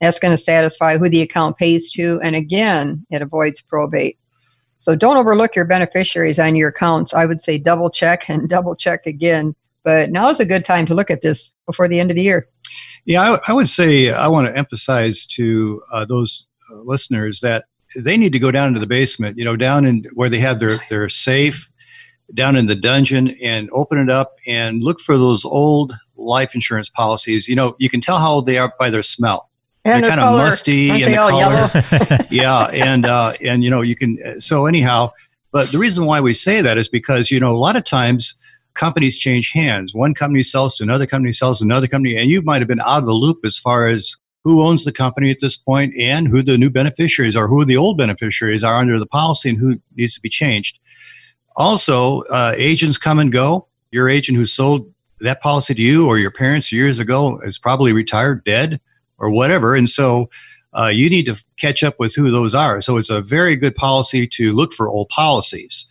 That's 0.00 0.18
going 0.18 0.32
to 0.32 0.38
satisfy 0.38 0.98
who 0.98 1.08
the 1.08 1.22
account 1.22 1.56
pays 1.56 1.90
to, 1.90 2.20
and 2.22 2.36
again, 2.36 3.04
it 3.10 3.22
avoids 3.22 3.62
probate. 3.62 4.18
So 4.78 4.94
don't 4.94 5.16
overlook 5.16 5.56
your 5.56 5.64
beneficiaries 5.64 6.38
on 6.38 6.54
your 6.54 6.68
accounts. 6.68 7.14
I 7.14 7.26
would 7.26 7.42
say 7.42 7.58
double 7.58 7.90
check 7.90 8.28
and 8.28 8.48
double 8.48 8.76
check 8.76 9.06
again. 9.06 9.54
But 9.82 10.10
now 10.10 10.28
is 10.30 10.40
a 10.40 10.44
good 10.44 10.64
time 10.64 10.84
to 10.86 10.94
look 10.94 11.10
at 11.10 11.22
this 11.22 11.52
before 11.64 11.88
the 11.88 12.00
end 12.00 12.10
of 12.10 12.16
the 12.16 12.22
year. 12.22 12.48
Yeah, 13.04 13.22
I, 13.34 13.38
I 13.48 13.52
would 13.52 13.68
say 13.68 14.10
I 14.10 14.28
want 14.28 14.48
to 14.48 14.56
emphasize 14.56 15.26
to 15.26 15.82
uh, 15.92 16.04
those 16.04 16.46
uh, 16.70 16.76
listeners 16.82 17.40
that 17.40 17.64
they 17.96 18.16
need 18.16 18.32
to 18.32 18.38
go 18.38 18.50
down 18.50 18.68
into 18.68 18.80
the 18.80 18.86
basement, 18.86 19.38
you 19.38 19.44
know, 19.44 19.56
down 19.56 19.86
in 19.86 20.04
where 20.14 20.28
they 20.28 20.40
have 20.40 20.58
their, 20.60 20.80
their 20.90 21.08
safe, 21.08 21.70
down 22.34 22.56
in 22.56 22.66
the 22.66 22.74
dungeon, 22.74 23.36
and 23.42 23.68
open 23.72 23.98
it 23.98 24.10
up 24.10 24.34
and 24.46 24.82
look 24.82 25.00
for 25.00 25.16
those 25.16 25.44
old 25.44 25.96
life 26.16 26.54
insurance 26.54 26.88
policies. 26.90 27.48
You 27.48 27.54
know, 27.56 27.76
you 27.78 27.88
can 27.88 28.00
tell 28.00 28.18
how 28.18 28.32
old 28.32 28.46
they 28.46 28.58
are 28.58 28.72
by 28.78 28.90
their 28.90 29.02
smell. 29.02 29.48
And 29.84 30.02
They're 30.02 30.10
kind 30.10 30.20
color. 30.20 30.40
of 30.40 30.48
musty 30.48 30.90
Aren't 30.90 31.02
and 31.04 31.12
the 31.14 31.18
all 31.18 31.30
color. 31.30 31.70
yellow? 32.00 32.24
yeah, 32.30 32.64
and 32.72 33.06
uh, 33.06 33.34
and 33.40 33.62
you 33.62 33.70
know 33.70 33.82
you 33.82 33.94
can. 33.94 34.40
So 34.40 34.66
anyhow, 34.66 35.12
but 35.52 35.70
the 35.70 35.78
reason 35.78 36.06
why 36.06 36.20
we 36.20 36.34
say 36.34 36.60
that 36.60 36.76
is 36.76 36.88
because 36.88 37.30
you 37.30 37.38
know 37.38 37.52
a 37.52 37.56
lot 37.56 37.76
of 37.76 37.84
times 37.84 38.34
companies 38.76 39.18
change 39.18 39.50
hands. 39.52 39.94
One 39.94 40.14
company 40.14 40.42
sells 40.42 40.76
to 40.76 40.84
another 40.84 41.06
company, 41.06 41.32
sells 41.32 41.58
to 41.58 41.64
another 41.64 41.88
company, 41.88 42.16
and 42.16 42.30
you 42.30 42.42
might 42.42 42.60
have 42.60 42.68
been 42.68 42.80
out 42.80 42.98
of 42.98 43.06
the 43.06 43.12
loop 43.12 43.38
as 43.44 43.58
far 43.58 43.88
as 43.88 44.16
who 44.44 44.62
owns 44.62 44.84
the 44.84 44.92
company 44.92 45.30
at 45.32 45.38
this 45.40 45.56
point 45.56 45.92
and 45.98 46.28
who 46.28 46.40
the 46.40 46.56
new 46.56 46.70
beneficiaries 46.70 47.34
are, 47.34 47.48
who 47.48 47.64
the 47.64 47.76
old 47.76 47.98
beneficiaries 47.98 48.62
are 48.62 48.76
under 48.76 48.98
the 48.98 49.06
policy, 49.06 49.48
and 49.48 49.58
who 49.58 49.80
needs 49.96 50.14
to 50.14 50.20
be 50.20 50.28
changed. 50.28 50.78
Also, 51.56 52.20
uh, 52.22 52.54
agents 52.56 52.98
come 52.98 53.18
and 53.18 53.32
go. 53.32 53.66
Your 53.90 54.08
agent 54.08 54.38
who 54.38 54.46
sold 54.46 54.92
that 55.20 55.40
policy 55.40 55.74
to 55.74 55.82
you 55.82 56.06
or 56.06 56.18
your 56.18 56.30
parents 56.30 56.70
years 56.70 56.98
ago 56.98 57.40
is 57.40 57.58
probably 57.58 57.92
retired, 57.92 58.44
dead, 58.44 58.80
or 59.18 59.30
whatever. 59.30 59.74
And 59.74 59.88
so 59.88 60.30
uh, 60.76 60.88
you 60.88 61.08
need 61.08 61.26
to 61.26 61.42
catch 61.58 61.82
up 61.82 61.98
with 61.98 62.14
who 62.14 62.30
those 62.30 62.54
are. 62.54 62.80
So 62.80 62.98
it's 62.98 63.10
a 63.10 63.22
very 63.22 63.56
good 63.56 63.74
policy 63.74 64.26
to 64.28 64.52
look 64.52 64.74
for 64.74 64.88
old 64.88 65.08
policies. 65.08 65.86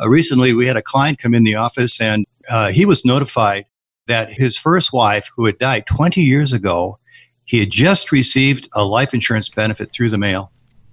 Uh, 0.00 0.08
recently, 0.08 0.54
we 0.54 0.66
had 0.66 0.76
a 0.76 0.82
client 0.82 1.18
come 1.18 1.34
in 1.34 1.44
the 1.44 1.54
office 1.54 2.00
and 2.00 2.26
uh, 2.48 2.70
he 2.70 2.84
was 2.84 3.04
notified 3.04 3.66
that 4.06 4.32
his 4.32 4.56
first 4.56 4.92
wife, 4.92 5.30
who 5.36 5.46
had 5.46 5.58
died 5.58 5.86
20 5.86 6.22
years 6.22 6.52
ago, 6.52 6.98
he 7.44 7.60
had 7.60 7.70
just 7.70 8.12
received 8.12 8.68
a 8.74 8.84
life 8.84 9.14
insurance 9.14 9.48
benefit 9.48 9.92
through 9.92 10.10
the 10.10 10.18
mail 10.18 10.50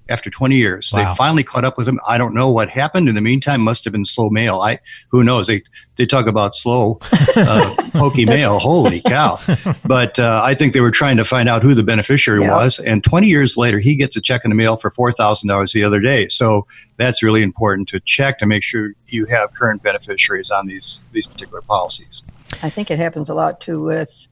after 0.09 0.29
20 0.29 0.55
years. 0.55 0.91
Wow. 0.93 0.99
They 1.09 1.15
finally 1.15 1.43
caught 1.43 1.63
up 1.63 1.77
with 1.77 1.87
him. 1.87 1.99
I 2.07 2.17
don't 2.17 2.33
know 2.33 2.49
what 2.49 2.69
happened. 2.69 3.07
In 3.07 3.15
the 3.15 3.21
meantime, 3.21 3.61
must 3.61 3.83
have 3.85 3.93
been 3.93 4.03
slow 4.05 4.29
mail. 4.29 4.59
I 4.59 4.79
who 5.09 5.23
knows? 5.23 5.47
They 5.47 5.63
they 5.95 6.05
talk 6.05 6.25
about 6.27 6.55
slow, 6.55 6.99
uh, 7.35 7.75
pokey 7.93 8.25
mail. 8.25 8.59
Holy 8.59 9.01
cow! 9.01 9.39
But 9.85 10.19
uh, 10.19 10.41
I 10.43 10.53
think 10.55 10.73
they 10.73 10.81
were 10.81 10.91
trying 10.91 11.17
to 11.17 11.25
find 11.25 11.47
out 11.47 11.63
who 11.63 11.73
the 11.75 11.83
beneficiary 11.83 12.41
Yeah. 12.41 12.55
was. 12.55 12.79
And 12.79 13.03
20 13.03 13.27
years 13.27 13.55
later, 13.57 13.79
he 13.79 13.95
gets 13.95 14.15
a 14.17 14.21
check 14.21 14.41
in 14.43 14.49
the 14.49 14.55
mail 14.55 14.75
for 14.77 14.89
four 14.91 15.11
thousand 15.11 15.47
dollars 15.49 15.71
the 15.73 15.83
other 15.83 15.99
day. 15.99 16.27
So 16.27 16.65
that's 16.97 17.23
really 17.23 17.43
important 17.43 17.87
to 17.89 17.99
check 17.99 18.37
to 18.39 18.45
make 18.45 18.63
sure 18.63 18.93
you 19.07 19.25
have 19.27 19.53
current 19.53 19.81
beneficiaries 19.83 20.49
on 20.51 20.67
these 20.67 21.03
these 21.11 21.27
particular 21.27 21.61
policies. 21.61 22.21
I 22.63 22.69
think 22.69 22.91
it 22.91 22.99
happens 22.99 23.29
a 23.29 23.33
lot 23.33 23.61
too 23.61 23.81
with 23.81 24.27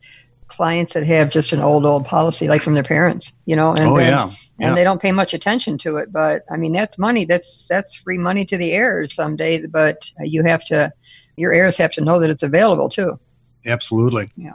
clients 0.49 0.93
that 0.93 1.05
have 1.05 1.29
just 1.29 1.53
an 1.53 1.61
old, 1.61 1.85
old 1.85 2.05
policy, 2.05 2.47
like 2.47 2.61
from 2.61 2.73
their 2.73 2.83
parents, 2.83 3.31
you 3.45 3.55
know, 3.55 3.71
and 3.71 3.87
oh 3.87 3.97
then, 3.97 4.11
yeah, 4.11 4.31
and 4.59 4.75
they 4.75 4.83
don't 4.83 5.01
pay 5.01 5.13
much 5.13 5.33
attention 5.33 5.77
to 5.79 5.95
it. 5.95 6.11
But 6.11 6.43
I 6.51 6.57
mean, 6.57 6.73
that's 6.73 6.97
money. 6.97 7.23
That's 7.23 7.67
that's 7.67 7.95
free 7.95 8.17
money 8.17 8.45
to 8.45 8.57
the 8.57 8.71
heirs 8.71 9.13
someday. 9.13 9.65
But 9.65 10.11
you 10.19 10.43
have 10.43 10.65
to, 10.65 10.91
your 11.37 11.53
heirs 11.53 11.77
have 11.77 11.93
to 11.93 12.01
know 12.01 12.19
that 12.19 12.29
it's 12.29 12.43
available 12.43 12.89
too. 12.89 13.17
Absolutely. 13.65 14.31
Yeah, 14.35 14.53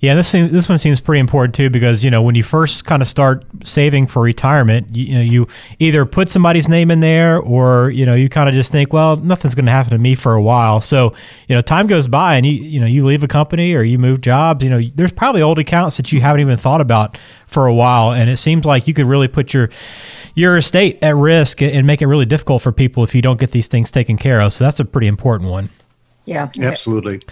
Yeah. 0.00 0.14
this 0.14 0.28
seems, 0.28 0.50
this 0.50 0.68
one 0.68 0.78
seems 0.78 1.00
pretty 1.00 1.20
important 1.20 1.54
too 1.54 1.70
because 1.70 2.02
you 2.02 2.10
know 2.10 2.22
when 2.22 2.34
you 2.34 2.42
first 2.42 2.84
kind 2.84 3.02
of 3.02 3.08
start 3.08 3.44
saving 3.64 4.06
for 4.06 4.22
retirement, 4.22 4.94
you, 4.94 5.04
you 5.06 5.14
know 5.14 5.20
you 5.20 5.48
either 5.78 6.04
put 6.06 6.28
somebody's 6.28 6.68
name 6.68 6.90
in 6.90 7.00
there 7.00 7.38
or 7.38 7.90
you 7.90 8.06
know 8.06 8.14
you 8.14 8.28
kind 8.28 8.48
of 8.48 8.54
just 8.54 8.72
think, 8.72 8.92
well, 8.92 9.16
nothing's 9.16 9.54
going 9.54 9.66
to 9.66 9.72
happen 9.72 9.90
to 9.92 9.98
me 9.98 10.14
for 10.14 10.34
a 10.34 10.42
while. 10.42 10.80
So 10.80 11.14
you 11.48 11.54
know 11.54 11.60
time 11.60 11.86
goes 11.86 12.08
by 12.08 12.36
and 12.36 12.46
you 12.46 12.52
you 12.52 12.80
know 12.80 12.86
you 12.86 13.04
leave 13.04 13.22
a 13.22 13.28
company 13.28 13.74
or 13.74 13.82
you 13.82 13.98
move 13.98 14.20
jobs. 14.20 14.64
You 14.64 14.70
know 14.70 14.80
there's 14.94 15.12
probably 15.12 15.42
old 15.42 15.58
accounts 15.58 15.96
that 15.98 16.12
you 16.12 16.20
haven't 16.20 16.40
even 16.40 16.56
thought 16.56 16.80
about 16.80 17.18
for 17.46 17.66
a 17.66 17.74
while, 17.74 18.12
and 18.12 18.28
it 18.30 18.38
seems 18.38 18.64
like 18.64 18.88
you 18.88 18.94
could 18.94 19.06
really 19.06 19.28
put 19.28 19.52
your 19.54 19.68
your 20.34 20.56
estate 20.56 20.98
at 21.02 21.14
risk 21.14 21.62
and 21.62 21.72
and 21.72 21.86
make 21.86 22.00
it 22.02 22.06
really 22.06 22.26
difficult 22.26 22.62
for 22.62 22.72
people 22.72 23.04
if 23.04 23.14
you 23.14 23.22
don't 23.22 23.38
get 23.38 23.50
these 23.50 23.68
things 23.68 23.90
taken 23.90 24.16
care 24.16 24.40
of. 24.40 24.52
So 24.52 24.64
that's 24.64 24.80
a 24.80 24.84
pretty 24.84 25.06
important 25.06 25.50
one. 25.50 25.68
Yeah. 26.24 26.50
Absolutely. 26.60 27.22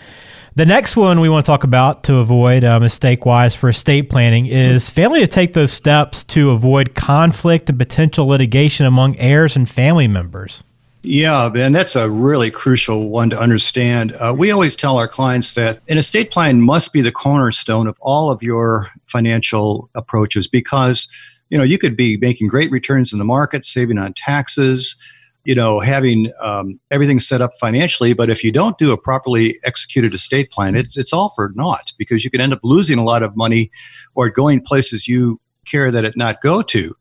The 0.57 0.67
next 0.67 0.97
one 0.97 1.19
we 1.19 1.29
want 1.29 1.45
to 1.45 1.51
talk 1.51 1.65
about 1.65 2.05
to 2.05 2.19
avoid 2.19 2.63
uh, 2.63 2.79
mistake 2.79 3.27
wise 3.27 3.57
for 3.57 3.71
estate 3.71 4.09
planning 4.09 4.47
is 4.47 4.89
failing 4.89 5.21
to 5.21 5.27
take 5.27 5.53
those 5.53 5.73
steps 5.73 6.23
to 6.25 6.51
avoid 6.51 6.95
conflict 6.95 7.69
and 7.69 7.77
potential 7.77 8.29
litigation 8.29 8.87
among 8.87 9.17
heirs 9.19 9.57
and 9.57 9.69
family 9.69 10.07
members. 10.07 10.63
Yeah, 11.03 11.51
and 11.53 11.75
that's 11.75 11.97
a 11.97 12.09
really 12.09 12.53
crucial 12.53 13.09
one 13.09 13.31
to 13.31 13.39
understand. 13.39 14.13
Uh, 14.13 14.33
we 14.39 14.53
always 14.53 14.77
tell 14.77 14.97
our 14.97 15.09
clients 15.09 15.55
that 15.55 15.81
an 15.89 15.99
estate 15.99 16.31
plan 16.31 16.61
must 16.61 16.93
be 16.93 17.01
the 17.01 17.11
cornerstone 17.11 17.89
of 17.89 17.97
all 18.01 18.31
of 18.31 18.41
your 18.41 18.93
financial 19.07 19.91
approaches 19.97 20.47
because 20.47 21.09
you 21.51 21.59
know 21.59 21.65
you 21.65 21.79
could 21.79 21.97
be 21.97 22.17
making 22.17 22.47
great 22.47 22.71
returns 22.71 23.13
in 23.13 23.19
the 23.19 23.25
market, 23.25 23.65
saving 23.65 23.99
on 23.99 24.15
taxes, 24.15 24.95
you 25.45 25.55
know, 25.55 25.81
having 25.81 26.33
um, 26.41 26.81
everything 26.91 27.21
set 27.21 27.43
up 27.43 27.53
financially, 27.61 28.13
but 28.13 28.31
if 28.31 28.43
you 28.43 28.51
don't 28.51 28.79
do 28.79 28.93
a 28.93 28.97
properly 28.97 29.59
executed 29.65 30.15
estate 30.15 30.51
plan, 30.51 30.75
it's 30.75 30.97
it's 30.97 31.13
all 31.13 31.33
for 31.35 31.53
naught 31.55 31.93
because 31.99 32.25
you 32.25 32.31
can 32.31 32.41
end 32.41 32.53
up 32.53 32.61
losing 32.63 32.99
a 32.99 33.05
lot 33.05 33.23
of 33.23 33.37
money 33.37 33.71
or 34.15 34.29
going 34.29 34.61
places 34.61 35.07
you 35.07 35.41
care 35.67 35.91
that 35.91 36.05
it 36.05 36.17
not 36.17 36.43
go 36.43 36.63
to 36.63 36.95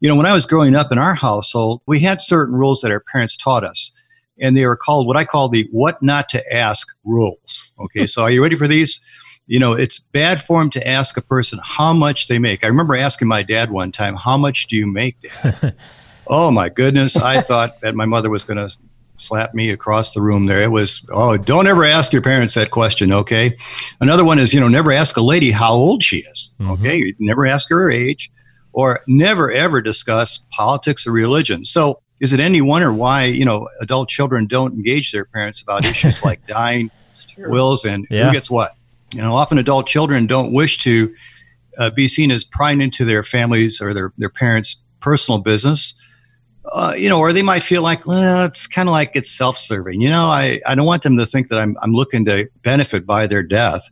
you 0.00 0.08
know, 0.08 0.16
when 0.16 0.26
I 0.26 0.32
was 0.32 0.46
growing 0.46 0.76
up 0.76 0.92
in 0.92 0.98
our 0.98 1.14
household, 1.14 1.80
we 1.86 2.00
had 2.00 2.20
certain 2.20 2.54
rules 2.54 2.82
that 2.82 2.90
our 2.90 3.00
parents 3.00 3.36
taught 3.36 3.64
us, 3.64 3.92
and 4.38 4.56
they 4.56 4.66
were 4.66 4.76
called 4.76 5.06
what 5.06 5.16
I 5.16 5.24
call 5.24 5.48
the 5.48 5.68
what 5.72 6.02
not 6.02 6.28
to 6.30 6.54
ask 6.54 6.86
rules. 7.04 7.70
Okay, 7.78 8.06
so 8.06 8.22
are 8.22 8.30
you 8.30 8.42
ready 8.42 8.56
for 8.56 8.68
these? 8.68 9.00
You 9.46 9.58
know, 9.58 9.72
it's 9.72 9.98
bad 9.98 10.42
form 10.42 10.70
to 10.70 10.86
ask 10.86 11.16
a 11.16 11.22
person 11.22 11.60
how 11.62 11.92
much 11.92 12.28
they 12.28 12.38
make. 12.38 12.64
I 12.64 12.66
remember 12.66 12.96
asking 12.96 13.28
my 13.28 13.42
dad 13.42 13.70
one 13.70 13.92
time, 13.92 14.16
How 14.16 14.36
much 14.36 14.66
do 14.66 14.76
you 14.76 14.86
make, 14.86 15.16
Dad? 15.22 15.76
oh, 16.28 16.50
my 16.50 16.68
goodness. 16.68 17.16
I 17.16 17.40
thought 17.48 17.80
that 17.80 17.94
my 17.94 18.04
mother 18.06 18.30
was 18.30 18.44
going 18.44 18.56
to 18.68 18.74
slap 19.18 19.54
me 19.54 19.70
across 19.70 20.12
the 20.12 20.20
room 20.20 20.46
there. 20.46 20.62
It 20.62 20.70
was, 20.70 21.04
oh, 21.10 21.36
don't 21.38 21.66
ever 21.66 21.84
ask 21.84 22.12
your 22.12 22.20
parents 22.22 22.54
that 22.54 22.70
question, 22.70 23.12
okay? 23.12 23.56
Another 24.00 24.24
one 24.24 24.38
is, 24.38 24.52
you 24.52 24.60
know, 24.60 24.68
never 24.68 24.92
ask 24.92 25.16
a 25.16 25.22
lady 25.22 25.52
how 25.52 25.72
old 25.72 26.02
she 26.02 26.18
is, 26.18 26.54
okay? 26.60 26.96
You 26.98 27.14
never 27.18 27.46
ask 27.46 27.70
her 27.70 27.76
her 27.82 27.90
age 27.90 28.30
or 28.74 29.00
never 29.06 29.50
ever 29.50 29.80
discuss 29.80 30.40
politics 30.52 31.06
or 31.06 31.12
religion. 31.12 31.64
So 31.64 32.02
is 32.20 32.34
it 32.34 32.40
any 32.40 32.60
wonder 32.60 32.92
why, 32.92 33.24
you 33.24 33.44
know, 33.46 33.68
adult 33.80 34.10
children 34.10 34.46
don't 34.46 34.74
engage 34.74 35.12
their 35.12 35.24
parents 35.24 35.62
about 35.62 35.86
issues 35.86 36.22
like 36.22 36.44
dying, 36.46 36.90
wills, 37.38 37.86
and 37.86 38.06
Yeah. 38.10 38.26
who 38.26 38.32
gets 38.32 38.50
what? 38.50 38.72
You 39.14 39.22
know, 39.22 39.34
often 39.34 39.56
adult 39.56 39.86
children 39.86 40.26
don't 40.26 40.52
wish 40.52 40.76
to 40.80 41.14
uh, 41.78 41.88
be 41.90 42.06
seen 42.06 42.30
as 42.30 42.44
prying 42.44 42.82
into 42.82 43.04
their 43.06 43.22
families 43.22 43.80
or 43.80 43.94
their, 43.94 44.12
their 44.18 44.28
parents' 44.30 44.82
personal 45.00 45.38
business. 45.38 45.94
Uh, 46.72 46.94
you 46.96 47.08
know, 47.08 47.20
or 47.20 47.32
they 47.32 47.42
might 47.42 47.62
feel 47.62 47.80
like, 47.80 48.04
well, 48.06 48.44
it's 48.44 48.66
kind 48.66 48.88
of 48.88 48.92
like 48.92 49.12
it's 49.14 49.30
self-serving. 49.30 50.00
You 50.00 50.10
know, 50.10 50.26
I, 50.26 50.60
I 50.66 50.74
don't 50.74 50.84
want 50.84 51.04
them 51.04 51.16
to 51.16 51.24
think 51.24 51.48
that 51.48 51.60
I'm, 51.60 51.76
I'm 51.80 51.92
looking 51.92 52.24
to 52.24 52.48
benefit 52.62 53.06
by 53.06 53.28
their 53.28 53.44
death. 53.44 53.88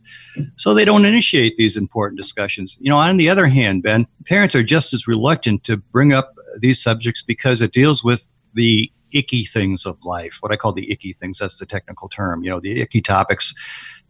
So 0.57 0.73
they 0.73 0.83
don't 0.83 1.05
initiate 1.05 1.55
these 1.55 1.77
important 1.77 2.17
discussions. 2.17 2.77
You 2.81 2.89
know, 2.89 2.97
on 2.97 3.15
the 3.15 3.29
other 3.29 3.47
hand, 3.47 3.81
Ben, 3.81 4.07
parents 4.25 4.55
are 4.55 4.63
just 4.63 4.93
as 4.93 5.07
reluctant 5.07 5.63
to 5.63 5.77
bring 5.77 6.11
up 6.11 6.35
these 6.59 6.81
subjects 6.81 7.23
because 7.23 7.61
it 7.61 7.71
deals 7.71 8.03
with 8.03 8.41
the 8.53 8.91
icky 9.11 9.45
things 9.45 9.85
of 9.85 9.97
life, 10.03 10.37
what 10.41 10.51
I 10.51 10.57
call 10.57 10.73
the 10.73 10.91
icky 10.91 11.13
things. 11.13 11.39
That's 11.39 11.59
the 11.59 11.65
technical 11.65 12.09
term. 12.09 12.43
You 12.43 12.49
know, 12.49 12.59
the 12.59 12.81
icky 12.81 13.01
topics, 13.01 13.53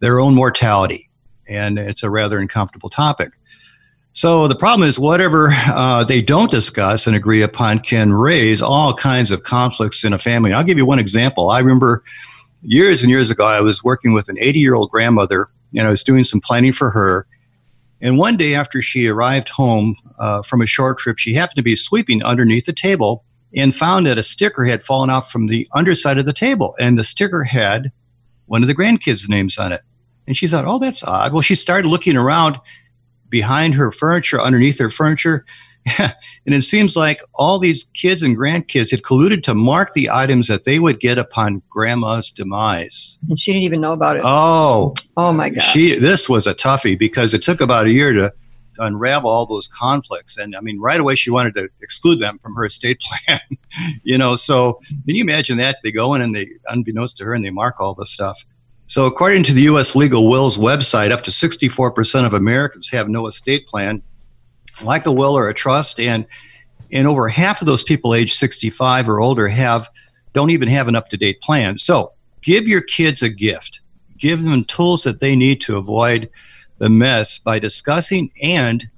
their 0.00 0.18
own 0.18 0.34
mortality, 0.34 1.08
and 1.46 1.78
it's 1.78 2.02
a 2.02 2.10
rather 2.10 2.38
uncomfortable 2.40 2.90
topic. 2.90 3.30
So 4.16 4.48
the 4.48 4.56
problem 4.56 4.88
is, 4.88 4.98
whatever 4.98 5.50
uh, 5.50 6.02
they 6.02 6.22
don't 6.22 6.50
discuss 6.50 7.06
and 7.06 7.14
agree 7.14 7.42
upon 7.42 7.80
can 7.80 8.14
raise 8.14 8.62
all 8.62 8.94
kinds 8.94 9.30
of 9.30 9.42
conflicts 9.42 10.04
in 10.04 10.14
a 10.14 10.18
family. 10.18 10.54
I'll 10.54 10.64
give 10.64 10.78
you 10.78 10.86
one 10.86 10.98
example. 10.98 11.50
I 11.50 11.58
remember 11.58 12.02
years 12.62 13.02
and 13.02 13.10
years 13.10 13.30
ago, 13.30 13.44
I 13.44 13.60
was 13.60 13.84
working 13.84 14.14
with 14.14 14.30
an 14.30 14.38
80 14.38 14.58
year 14.58 14.74
old 14.74 14.90
grandmother, 14.90 15.50
and 15.76 15.86
I 15.86 15.90
was 15.90 16.02
doing 16.02 16.24
some 16.24 16.40
planning 16.40 16.72
for 16.72 16.90
her. 16.92 17.26
And 18.00 18.16
one 18.16 18.38
day 18.38 18.54
after 18.54 18.80
she 18.80 19.06
arrived 19.06 19.50
home 19.50 19.96
uh, 20.18 20.40
from 20.40 20.62
a 20.62 20.66
short 20.66 20.96
trip, 20.96 21.18
she 21.18 21.34
happened 21.34 21.56
to 21.56 21.62
be 21.62 21.76
sweeping 21.76 22.22
underneath 22.22 22.64
the 22.64 22.72
table 22.72 23.22
and 23.54 23.76
found 23.76 24.06
that 24.06 24.16
a 24.16 24.22
sticker 24.22 24.64
had 24.64 24.82
fallen 24.82 25.10
off 25.10 25.30
from 25.30 25.48
the 25.48 25.68
underside 25.74 26.16
of 26.16 26.24
the 26.24 26.32
table. 26.32 26.74
And 26.80 26.98
the 26.98 27.04
sticker 27.04 27.44
had 27.44 27.92
one 28.46 28.62
of 28.62 28.66
the 28.66 28.74
grandkids' 28.74 29.28
names 29.28 29.58
on 29.58 29.72
it. 29.72 29.82
And 30.26 30.38
she 30.38 30.48
thought, 30.48 30.64
oh, 30.64 30.78
that's 30.78 31.04
odd. 31.04 31.34
Well, 31.34 31.42
she 31.42 31.54
started 31.54 31.86
looking 31.86 32.16
around 32.16 32.58
behind 33.36 33.74
her 33.74 33.92
furniture, 33.92 34.40
underneath 34.40 34.78
her 34.78 34.88
furniture. 34.88 35.44
and 35.98 36.14
it 36.46 36.62
seems 36.62 36.96
like 36.96 37.20
all 37.34 37.58
these 37.58 37.84
kids 37.92 38.22
and 38.22 38.34
grandkids 38.34 38.90
had 38.90 39.02
colluded 39.02 39.42
to 39.42 39.54
mark 39.54 39.92
the 39.92 40.08
items 40.08 40.48
that 40.48 40.64
they 40.64 40.78
would 40.78 41.00
get 41.00 41.18
upon 41.18 41.60
grandma's 41.68 42.30
demise. 42.30 43.18
And 43.28 43.38
she 43.38 43.52
didn't 43.52 43.64
even 43.64 43.82
know 43.82 43.92
about 43.92 44.16
it. 44.16 44.22
Oh, 44.24 44.94
oh 45.18 45.32
my 45.32 45.50
God. 45.50 45.60
She 45.60 45.98
this 45.98 46.30
was 46.30 46.46
a 46.46 46.54
toughie 46.54 46.98
because 46.98 47.34
it 47.34 47.42
took 47.42 47.60
about 47.60 47.84
a 47.86 47.92
year 47.92 48.14
to, 48.14 48.32
to 48.76 48.82
unravel 48.82 49.28
all 49.28 49.44
those 49.44 49.68
conflicts. 49.68 50.38
And 50.38 50.56
I 50.56 50.62
mean, 50.62 50.80
right 50.80 50.98
away 50.98 51.14
she 51.14 51.28
wanted 51.28 51.54
to 51.56 51.68
exclude 51.82 52.20
them 52.20 52.38
from 52.38 52.54
her 52.54 52.64
estate 52.64 53.02
plan. 53.28 53.40
you 54.02 54.16
know, 54.16 54.34
so 54.34 54.80
can 55.06 55.14
you 55.14 55.22
imagine 55.22 55.58
that? 55.58 55.76
They 55.82 55.92
go 55.92 56.14
in 56.14 56.22
and 56.22 56.34
they, 56.34 56.48
unbeknownst 56.68 57.18
to 57.18 57.26
her, 57.26 57.34
and 57.34 57.44
they 57.44 57.50
mark 57.50 57.80
all 57.80 57.94
the 57.94 58.06
stuff. 58.06 58.46
So, 58.88 59.06
according 59.06 59.42
to 59.44 59.52
the 59.52 59.62
U.S. 59.62 59.96
Legal 59.96 60.28
Wills 60.28 60.56
website, 60.56 61.10
up 61.10 61.24
to 61.24 61.32
64% 61.32 62.24
of 62.24 62.34
Americans 62.34 62.90
have 62.90 63.08
no 63.08 63.26
estate 63.26 63.66
plan, 63.66 64.00
like 64.80 65.06
a 65.06 65.12
will 65.12 65.36
or 65.36 65.48
a 65.48 65.54
trust, 65.54 65.98
and 65.98 66.24
and 66.92 67.08
over 67.08 67.28
half 67.28 67.60
of 67.60 67.66
those 67.66 67.82
people 67.82 68.14
age 68.14 68.34
65 68.34 69.08
or 69.08 69.20
older 69.20 69.48
have 69.48 69.88
don't 70.34 70.50
even 70.50 70.68
have 70.68 70.86
an 70.86 70.94
up-to-date 70.94 71.40
plan. 71.40 71.78
So, 71.78 72.12
give 72.42 72.68
your 72.68 72.80
kids 72.80 73.22
a 73.22 73.28
gift. 73.28 73.80
Give 74.18 74.42
them 74.42 74.64
tools 74.64 75.02
that 75.02 75.18
they 75.18 75.34
need 75.34 75.60
to 75.62 75.76
avoid 75.76 76.30
the 76.78 76.88
mess 76.88 77.40
by 77.40 77.58
discussing 77.58 78.30
and 78.40 78.88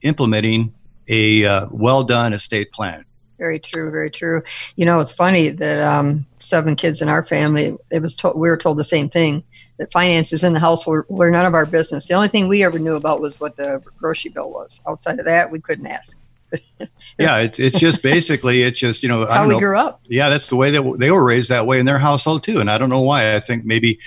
implementing 0.00 0.72
a 1.06 1.44
uh, 1.44 1.66
well-done 1.70 2.32
estate 2.32 2.72
plan. 2.72 3.04
Very 3.44 3.60
true, 3.60 3.90
very 3.90 4.10
true. 4.10 4.42
You 4.76 4.86
know, 4.86 5.00
it's 5.00 5.12
funny 5.12 5.50
that 5.50 5.78
um, 5.82 6.24
seven 6.38 6.76
kids 6.76 7.02
in 7.02 7.10
our 7.10 7.22
family, 7.22 7.76
it 7.90 8.00
was 8.00 8.16
told, 8.16 8.38
we 8.38 8.48
were 8.48 8.56
told 8.56 8.78
the 8.78 8.84
same 8.84 9.10
thing 9.10 9.44
that 9.76 9.92
finances 9.92 10.42
in 10.42 10.54
the 10.54 10.60
house 10.60 10.86
were, 10.86 11.04
were 11.10 11.30
none 11.30 11.44
of 11.44 11.52
our 11.52 11.66
business. 11.66 12.06
The 12.06 12.14
only 12.14 12.28
thing 12.28 12.48
we 12.48 12.64
ever 12.64 12.78
knew 12.78 12.94
about 12.94 13.20
was 13.20 13.40
what 13.40 13.54
the 13.56 13.82
grocery 13.98 14.30
bill 14.30 14.50
was. 14.50 14.80
Outside 14.88 15.18
of 15.18 15.26
that, 15.26 15.50
we 15.50 15.60
couldn't 15.60 15.86
ask. 15.86 16.18
yeah, 17.18 17.40
it's 17.40 17.58
it's 17.58 17.78
just 17.78 18.02
basically 18.02 18.62
it's 18.62 18.78
just 18.78 19.02
you 19.02 19.08
know 19.10 19.20
that's 19.20 19.32
how 19.32 19.46
we 19.46 19.54
know. 19.54 19.58
grew 19.58 19.76
up. 19.76 20.00
Yeah, 20.06 20.30
that's 20.30 20.48
the 20.48 20.56
way 20.56 20.70
that 20.70 20.96
they 20.98 21.10
were 21.10 21.24
raised 21.24 21.50
that 21.50 21.66
way 21.66 21.80
in 21.80 21.84
their 21.84 21.98
household 21.98 22.44
too, 22.44 22.60
and 22.60 22.70
I 22.70 22.78
don't 22.78 22.88
know 22.88 23.02
why. 23.02 23.34
I 23.34 23.40
think 23.40 23.66
maybe 23.66 23.98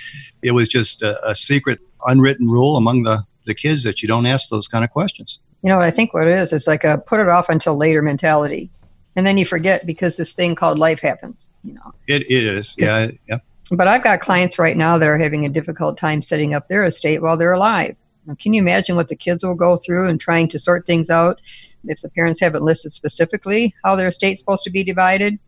it 0.42 0.50
was 0.50 0.68
just 0.68 1.02
a, 1.02 1.28
a 1.28 1.36
secret, 1.36 1.78
unwritten 2.06 2.50
rule 2.50 2.76
among 2.76 3.04
the 3.04 3.24
the 3.44 3.54
kids 3.54 3.84
that 3.84 4.02
you 4.02 4.08
don't 4.08 4.26
ask 4.26 4.48
those 4.48 4.66
kind 4.66 4.82
of 4.82 4.90
questions. 4.90 5.38
You 5.62 5.68
know 5.68 5.76
what 5.76 5.84
I 5.84 5.90
think 5.92 6.14
what 6.14 6.26
it 6.26 6.38
is? 6.38 6.52
It's 6.52 6.66
like 6.66 6.84
a 6.84 6.98
put 6.98 7.20
it 7.20 7.28
off 7.28 7.50
until 7.50 7.76
later 7.76 8.02
mentality 8.02 8.70
and 9.18 9.26
then 9.26 9.36
you 9.36 9.44
forget 9.44 9.84
because 9.84 10.16
this 10.16 10.32
thing 10.32 10.54
called 10.54 10.78
life 10.78 11.00
happens 11.00 11.52
you 11.62 11.74
know. 11.74 11.92
It, 12.06 12.22
it 12.30 12.44
is. 12.44 12.74
Yeah. 12.78 13.10
Yeah 13.28 13.38
but 13.70 13.86
i've 13.86 14.02
got 14.02 14.20
clients 14.20 14.58
right 14.58 14.78
now 14.78 14.96
that 14.96 15.08
are 15.08 15.18
having 15.18 15.44
a 15.44 15.50
difficult 15.50 15.98
time 15.98 16.22
setting 16.22 16.54
up 16.54 16.68
their 16.68 16.84
estate 16.84 17.20
while 17.20 17.36
they're 17.36 17.52
alive. 17.52 17.96
Now, 18.28 18.36
can 18.38 18.52
you 18.52 18.60
imagine 18.60 18.94
what 18.94 19.08
the 19.08 19.16
kids 19.16 19.42
will 19.42 19.54
go 19.54 19.78
through 19.78 20.08
and 20.08 20.20
trying 20.20 20.48
to 20.48 20.58
sort 20.58 20.84
things 20.84 21.08
out 21.08 21.40
if 21.84 22.02
the 22.02 22.10
parents 22.10 22.40
haven't 22.40 22.62
listed 22.62 22.92
specifically 22.92 23.74
how 23.82 23.96
their 23.96 24.08
estate's 24.08 24.40
supposed 24.40 24.64
to 24.64 24.70
be 24.70 24.84
divided? 24.84 25.38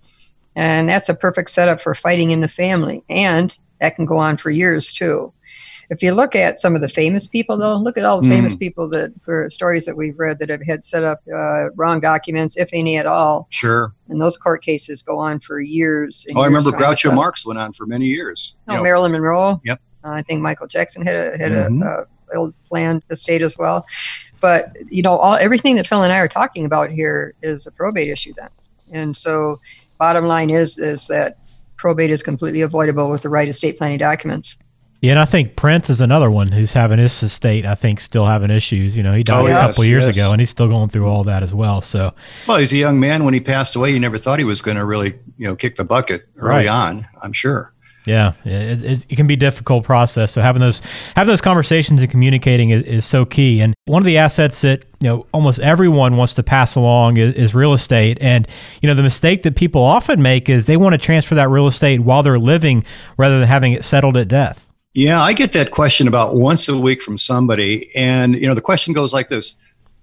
And 0.56 0.88
that's 0.88 1.10
a 1.10 1.14
perfect 1.14 1.50
setup 1.50 1.82
for 1.82 1.94
fighting 1.94 2.30
in 2.30 2.40
the 2.40 2.48
family. 2.48 3.04
And 3.10 3.56
that 3.82 3.96
can 3.96 4.06
go 4.06 4.16
on 4.16 4.38
for 4.38 4.50
years 4.50 4.92
too 4.92 5.32
if 5.90 6.04
you 6.04 6.12
look 6.12 6.36
at 6.36 6.60
some 6.60 6.76
of 6.76 6.80
the 6.80 6.88
famous 6.88 7.26
people, 7.26 7.56
though, 7.56 7.76
look 7.76 7.98
at 7.98 8.04
all 8.04 8.20
the 8.20 8.28
mm. 8.28 8.30
famous 8.30 8.54
people 8.54 8.88
that 8.90 9.12
for 9.24 9.50
stories 9.50 9.84
that 9.86 9.96
we've 9.96 10.16
read 10.16 10.38
that 10.38 10.48
have 10.48 10.62
had 10.64 10.84
set 10.84 11.02
up 11.02 11.20
uh, 11.34 11.70
wrong 11.70 11.98
documents, 11.98 12.56
if 12.56 12.68
any 12.72 12.96
at 12.96 13.06
all. 13.06 13.48
Sure. 13.50 13.92
And 14.08 14.20
those 14.20 14.36
court 14.36 14.62
cases 14.62 15.02
go 15.02 15.18
on 15.18 15.40
for 15.40 15.58
years. 15.60 16.26
oh, 16.30 16.38
years 16.38 16.42
I 16.44 16.46
remember 16.46 16.70
Groucho 16.70 17.12
Marx 17.12 17.44
went 17.44 17.58
on 17.58 17.72
for 17.72 17.86
many 17.86 18.06
years. 18.06 18.54
Oh, 18.68 18.72
you 18.72 18.78
know. 18.78 18.82
Marilyn 18.84 19.12
Monroe. 19.12 19.60
Yep. 19.64 19.80
Uh, 20.04 20.10
I 20.10 20.22
think 20.22 20.40
Michael 20.40 20.68
Jackson 20.68 21.04
had 21.04 21.16
a 21.16 21.36
had 21.36 21.52
mm-hmm. 21.52 21.82
a, 21.82 22.40
a 22.40 22.52
planned 22.68 23.02
estate 23.10 23.42
as 23.42 23.58
well. 23.58 23.84
But 24.40 24.72
you 24.88 25.02
know, 25.02 25.18
all 25.18 25.36
everything 25.36 25.74
that 25.74 25.88
Phil 25.88 26.02
and 26.02 26.12
I 26.12 26.18
are 26.18 26.28
talking 26.28 26.64
about 26.64 26.90
here 26.90 27.34
is 27.42 27.66
a 27.66 27.72
probate 27.72 28.08
issue 28.08 28.32
then. 28.36 28.48
And 28.92 29.16
so, 29.16 29.60
bottom 29.98 30.26
line 30.26 30.50
is 30.50 30.78
is 30.78 31.08
that 31.08 31.38
probate 31.76 32.10
is 32.10 32.22
completely 32.22 32.60
avoidable 32.60 33.10
with 33.10 33.22
the 33.22 33.28
right 33.28 33.48
estate 33.48 33.76
planning 33.76 33.98
documents. 33.98 34.56
Yeah, 35.00 35.12
and 35.12 35.18
I 35.18 35.24
think 35.24 35.56
Prince 35.56 35.88
is 35.88 36.02
another 36.02 36.30
one 36.30 36.52
who's 36.52 36.74
having 36.74 36.98
his 36.98 37.22
estate. 37.22 37.64
I 37.64 37.74
think 37.74 38.00
still 38.00 38.26
having 38.26 38.50
issues. 38.50 38.96
You 38.96 39.02
know, 39.02 39.14
he 39.14 39.22
died 39.22 39.42
oh, 39.42 39.46
a 39.46 39.48
yes, 39.48 39.66
couple 39.66 39.84
years 39.86 40.06
yes. 40.06 40.16
ago, 40.16 40.32
and 40.32 40.40
he's 40.40 40.50
still 40.50 40.68
going 40.68 40.90
through 40.90 41.06
all 41.06 41.24
that 41.24 41.42
as 41.42 41.54
well. 41.54 41.80
So, 41.80 42.12
well, 42.46 42.58
he's 42.58 42.72
a 42.74 42.76
young 42.76 43.00
man. 43.00 43.24
When 43.24 43.32
he 43.32 43.40
passed 43.40 43.74
away, 43.76 43.92
you 43.92 44.00
never 44.00 44.18
thought 44.18 44.38
he 44.38 44.44
was 44.44 44.60
going 44.60 44.76
to 44.76 44.84
really, 44.84 45.18
you 45.38 45.46
know, 45.46 45.56
kick 45.56 45.76
the 45.76 45.84
bucket 45.84 46.26
early 46.36 46.66
right. 46.66 46.68
on. 46.68 47.06
I'm 47.22 47.32
sure. 47.32 47.72
Yeah, 48.06 48.32
it, 48.44 48.82
it, 48.82 49.06
it, 49.10 49.16
can 49.16 49.26
be 49.26 49.34
a 49.34 49.36
difficult 49.36 49.84
process. 49.84 50.32
So 50.32 50.40
having 50.40 50.60
those 50.60 50.80
having 51.16 51.30
those 51.30 51.42
conversations 51.42 52.00
and 52.00 52.10
communicating 52.10 52.70
is, 52.70 52.82
is, 52.84 53.04
so 53.04 53.26
key. 53.26 53.60
And 53.60 53.74
one 53.84 54.00
of 54.00 54.06
the 54.06 54.16
assets 54.16 54.62
that 54.62 54.86
you 55.00 55.08
know 55.08 55.26
almost 55.32 55.58
everyone 55.60 56.16
wants 56.16 56.32
to 56.34 56.42
pass 56.42 56.76
along 56.76 57.18
is, 57.18 57.34
is, 57.34 57.54
real 57.54 57.74
estate. 57.74 58.16
And 58.20 58.48
you 58.80 58.86
know 58.86 58.94
the 58.94 59.02
mistake 59.02 59.42
that 59.42 59.54
people 59.54 59.82
often 59.82 60.22
make 60.22 60.48
is 60.48 60.64
they 60.64 60.78
want 60.78 60.94
to 60.94 60.98
transfer 60.98 61.34
that 61.34 61.50
real 61.50 61.66
estate 61.66 62.00
while 62.00 62.22
they're 62.22 62.38
living 62.38 62.84
rather 63.18 63.38
than 63.38 63.46
having 63.46 63.74
it 63.74 63.84
settled 63.84 64.16
at 64.16 64.28
death. 64.28 64.69
Yeah, 64.92 65.22
I 65.22 65.34
get 65.34 65.52
that 65.52 65.70
question 65.70 66.08
about 66.08 66.34
once 66.34 66.68
a 66.68 66.76
week 66.76 67.00
from 67.00 67.16
somebody. 67.16 67.94
And, 67.94 68.34
you 68.34 68.48
know, 68.48 68.54
the 68.54 68.60
question 68.60 68.92
goes 68.92 69.12
like 69.12 69.28
this 69.28 69.54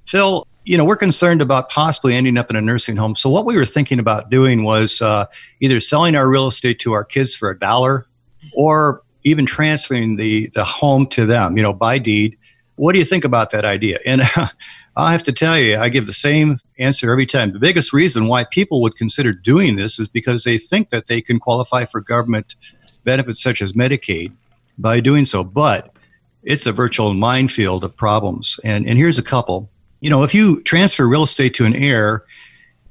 Phil, 0.05 0.47
you 0.63 0.77
know, 0.77 0.85
we're 0.85 0.95
concerned 0.95 1.41
about 1.41 1.69
possibly 1.69 2.15
ending 2.15 2.37
up 2.37 2.49
in 2.49 2.55
a 2.55 2.61
nursing 2.61 2.95
home. 2.95 3.13
So, 3.13 3.29
what 3.29 3.45
we 3.45 3.57
were 3.57 3.65
thinking 3.65 3.99
about 3.99 4.29
doing 4.29 4.63
was 4.63 5.01
uh, 5.01 5.25
either 5.59 5.81
selling 5.81 6.15
our 6.15 6.29
real 6.29 6.47
estate 6.47 6.79
to 6.79 6.93
our 6.93 7.03
kids 7.03 7.35
for 7.35 7.49
a 7.49 7.59
dollar 7.59 8.05
or 8.53 9.01
even 9.23 9.45
transferring 9.45 10.15
the, 10.15 10.47
the 10.53 10.63
home 10.63 11.05
to 11.07 11.25
them, 11.25 11.57
you 11.57 11.63
know, 11.63 11.73
by 11.73 11.99
deed. 11.99 12.37
What 12.75 12.93
do 12.93 12.99
you 12.99 13.05
think 13.05 13.25
about 13.25 13.51
that 13.51 13.65
idea? 13.65 13.99
And 14.05 14.21
I 14.95 15.11
have 15.11 15.23
to 15.23 15.33
tell 15.33 15.57
you, 15.57 15.77
I 15.77 15.89
give 15.89 16.05
the 16.05 16.13
same 16.13 16.59
answer 16.79 17.11
every 17.11 17.25
time. 17.25 17.51
The 17.51 17.59
biggest 17.59 17.91
reason 17.91 18.27
why 18.27 18.45
people 18.45 18.81
would 18.83 18.95
consider 18.95 19.33
doing 19.33 19.75
this 19.75 19.99
is 19.99 20.07
because 20.07 20.45
they 20.45 20.57
think 20.57 20.91
that 20.91 21.07
they 21.07 21.21
can 21.21 21.39
qualify 21.39 21.83
for 21.83 21.99
government 21.99 22.55
benefits 23.03 23.43
such 23.43 23.61
as 23.61 23.73
Medicaid 23.73 24.31
by 24.77 24.99
doing 24.99 25.25
so. 25.25 25.43
But 25.43 25.95
it's 26.43 26.65
a 26.65 26.71
virtual 26.71 27.13
minefield 27.13 27.83
of 27.83 27.95
problems. 27.95 28.59
And, 28.63 28.87
and 28.87 28.97
here's 28.97 29.17
a 29.17 29.23
couple. 29.23 29.69
You 29.99 30.09
know, 30.09 30.23
if 30.23 30.33
you 30.33 30.61
transfer 30.63 31.07
real 31.07 31.23
estate 31.23 31.53
to 31.55 31.65
an 31.65 31.75
heir 31.75 32.23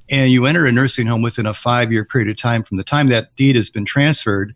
and 0.09 0.31
you 0.31 0.47
enter 0.47 0.66
a 0.66 0.73
nursing 0.73 1.07
home 1.07 1.23
within 1.23 1.47
a 1.47 1.55
five 1.55 1.90
year 1.90 2.05
period 2.05 2.28
of 2.28 2.37
time 2.37 2.62
from 2.62 2.76
the 2.76 2.85
time 2.85 3.09
that 3.09 3.35
deed 3.37 3.57
has 3.57 3.71
been 3.71 3.85
transferred, 3.85 4.55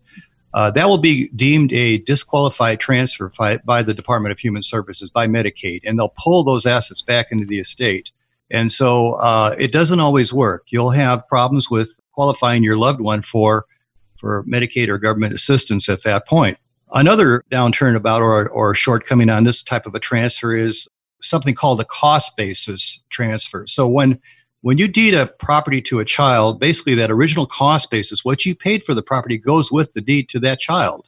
uh, 0.53 0.69
that 0.71 0.87
will 0.87 0.97
be 0.97 1.29
deemed 1.29 1.71
a 1.71 1.99
disqualified 1.99 2.79
transfer 2.79 3.31
by, 3.37 3.57
by 3.57 3.81
the 3.81 3.93
Department 3.93 4.31
of 4.33 4.39
Human 4.39 4.61
Services, 4.61 5.09
by 5.09 5.27
Medicaid, 5.27 5.81
and 5.85 5.97
they'll 5.97 6.13
pull 6.17 6.43
those 6.43 6.65
assets 6.65 7.01
back 7.01 7.31
into 7.31 7.45
the 7.45 7.59
estate. 7.59 8.11
And 8.49 8.69
so 8.71 9.13
uh, 9.13 9.55
it 9.57 9.71
doesn't 9.71 10.01
always 10.01 10.33
work. 10.33 10.65
You'll 10.67 10.91
have 10.91 11.25
problems 11.27 11.71
with 11.71 11.99
qualifying 12.11 12.63
your 12.63 12.77
loved 12.77 12.99
one 12.99 13.21
for, 13.21 13.65
for 14.19 14.43
Medicaid 14.43 14.89
or 14.89 14.97
government 14.97 15.33
assistance 15.33 15.87
at 15.87 16.03
that 16.03 16.27
point. 16.27 16.57
Another 16.93 17.43
downturn 17.49 17.95
about 17.95 18.21
or, 18.21 18.49
or 18.49 18.75
shortcoming 18.75 19.29
on 19.29 19.45
this 19.45 19.63
type 19.63 19.85
of 19.85 19.95
a 19.95 19.99
transfer 19.99 20.55
is 20.55 20.87
something 21.21 21.55
called 21.55 21.79
a 21.79 21.85
cost 21.85 22.35
basis 22.35 23.03
transfer. 23.09 23.65
So 23.67 23.87
when 23.87 24.19
when 24.63 24.77
you 24.77 24.87
deed 24.87 25.15
a 25.15 25.25
property 25.25 25.81
to 25.81 25.99
a 25.99 26.05
child, 26.05 26.59
basically 26.59 26.93
that 26.95 27.09
original 27.09 27.47
cost 27.47 27.89
basis, 27.89 28.23
what 28.23 28.45
you 28.45 28.53
paid 28.53 28.83
for 28.83 28.93
the 28.93 29.01
property 29.01 29.35
goes 29.35 29.71
with 29.71 29.93
the 29.93 30.01
deed 30.01 30.29
to 30.29 30.39
that 30.41 30.59
child. 30.59 31.07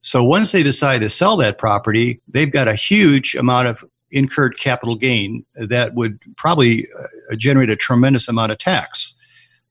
So 0.00 0.24
once 0.24 0.52
they 0.52 0.62
decide 0.62 1.02
to 1.02 1.10
sell 1.10 1.36
that 1.36 1.58
property, 1.58 2.22
they've 2.26 2.50
got 2.50 2.66
a 2.66 2.74
huge 2.74 3.34
amount 3.34 3.68
of 3.68 3.84
incurred 4.10 4.58
capital 4.58 4.96
gain 4.96 5.44
that 5.54 5.94
would 5.94 6.18
probably 6.38 6.86
uh, 6.98 7.36
generate 7.36 7.68
a 7.68 7.76
tremendous 7.76 8.26
amount 8.26 8.52
of 8.52 8.58
tax, 8.58 9.14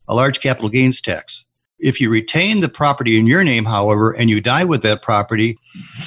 a 0.07 0.13
large 0.13 0.39
capital 0.39 0.69
gains 0.69 1.01
tax. 1.01 1.46
If 1.79 2.01
you 2.01 2.09
retain 2.09 2.61
the 2.61 2.69
property 2.69 3.19
in 3.19 3.27
your 3.27 3.43
name, 3.43 3.65
however, 3.65 4.11
and 4.11 4.29
you 4.29 4.41
die 4.41 4.63
with 4.63 4.81
that 4.81 5.01
property, 5.01 5.57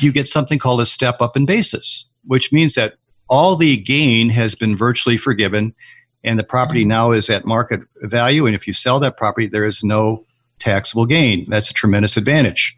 you 0.00 0.12
get 0.12 0.28
something 0.28 0.58
called 0.58 0.80
a 0.80 0.86
step 0.86 1.20
up 1.20 1.36
in 1.36 1.46
basis, 1.46 2.08
which 2.24 2.52
means 2.52 2.74
that 2.74 2.94
all 3.28 3.54
the 3.54 3.76
gain 3.76 4.30
has 4.30 4.54
been 4.54 4.76
virtually 4.76 5.16
forgiven 5.16 5.74
and 6.24 6.38
the 6.38 6.44
property 6.44 6.82
mm-hmm. 6.82 6.88
now 6.88 7.12
is 7.12 7.30
at 7.30 7.46
market 7.46 7.80
value. 8.02 8.46
And 8.46 8.54
if 8.54 8.66
you 8.66 8.72
sell 8.72 9.00
that 9.00 9.16
property, 9.16 9.46
there 9.46 9.64
is 9.64 9.82
no 9.82 10.26
taxable 10.58 11.06
gain. 11.06 11.48
That's 11.48 11.70
a 11.70 11.74
tremendous 11.74 12.16
advantage. 12.16 12.76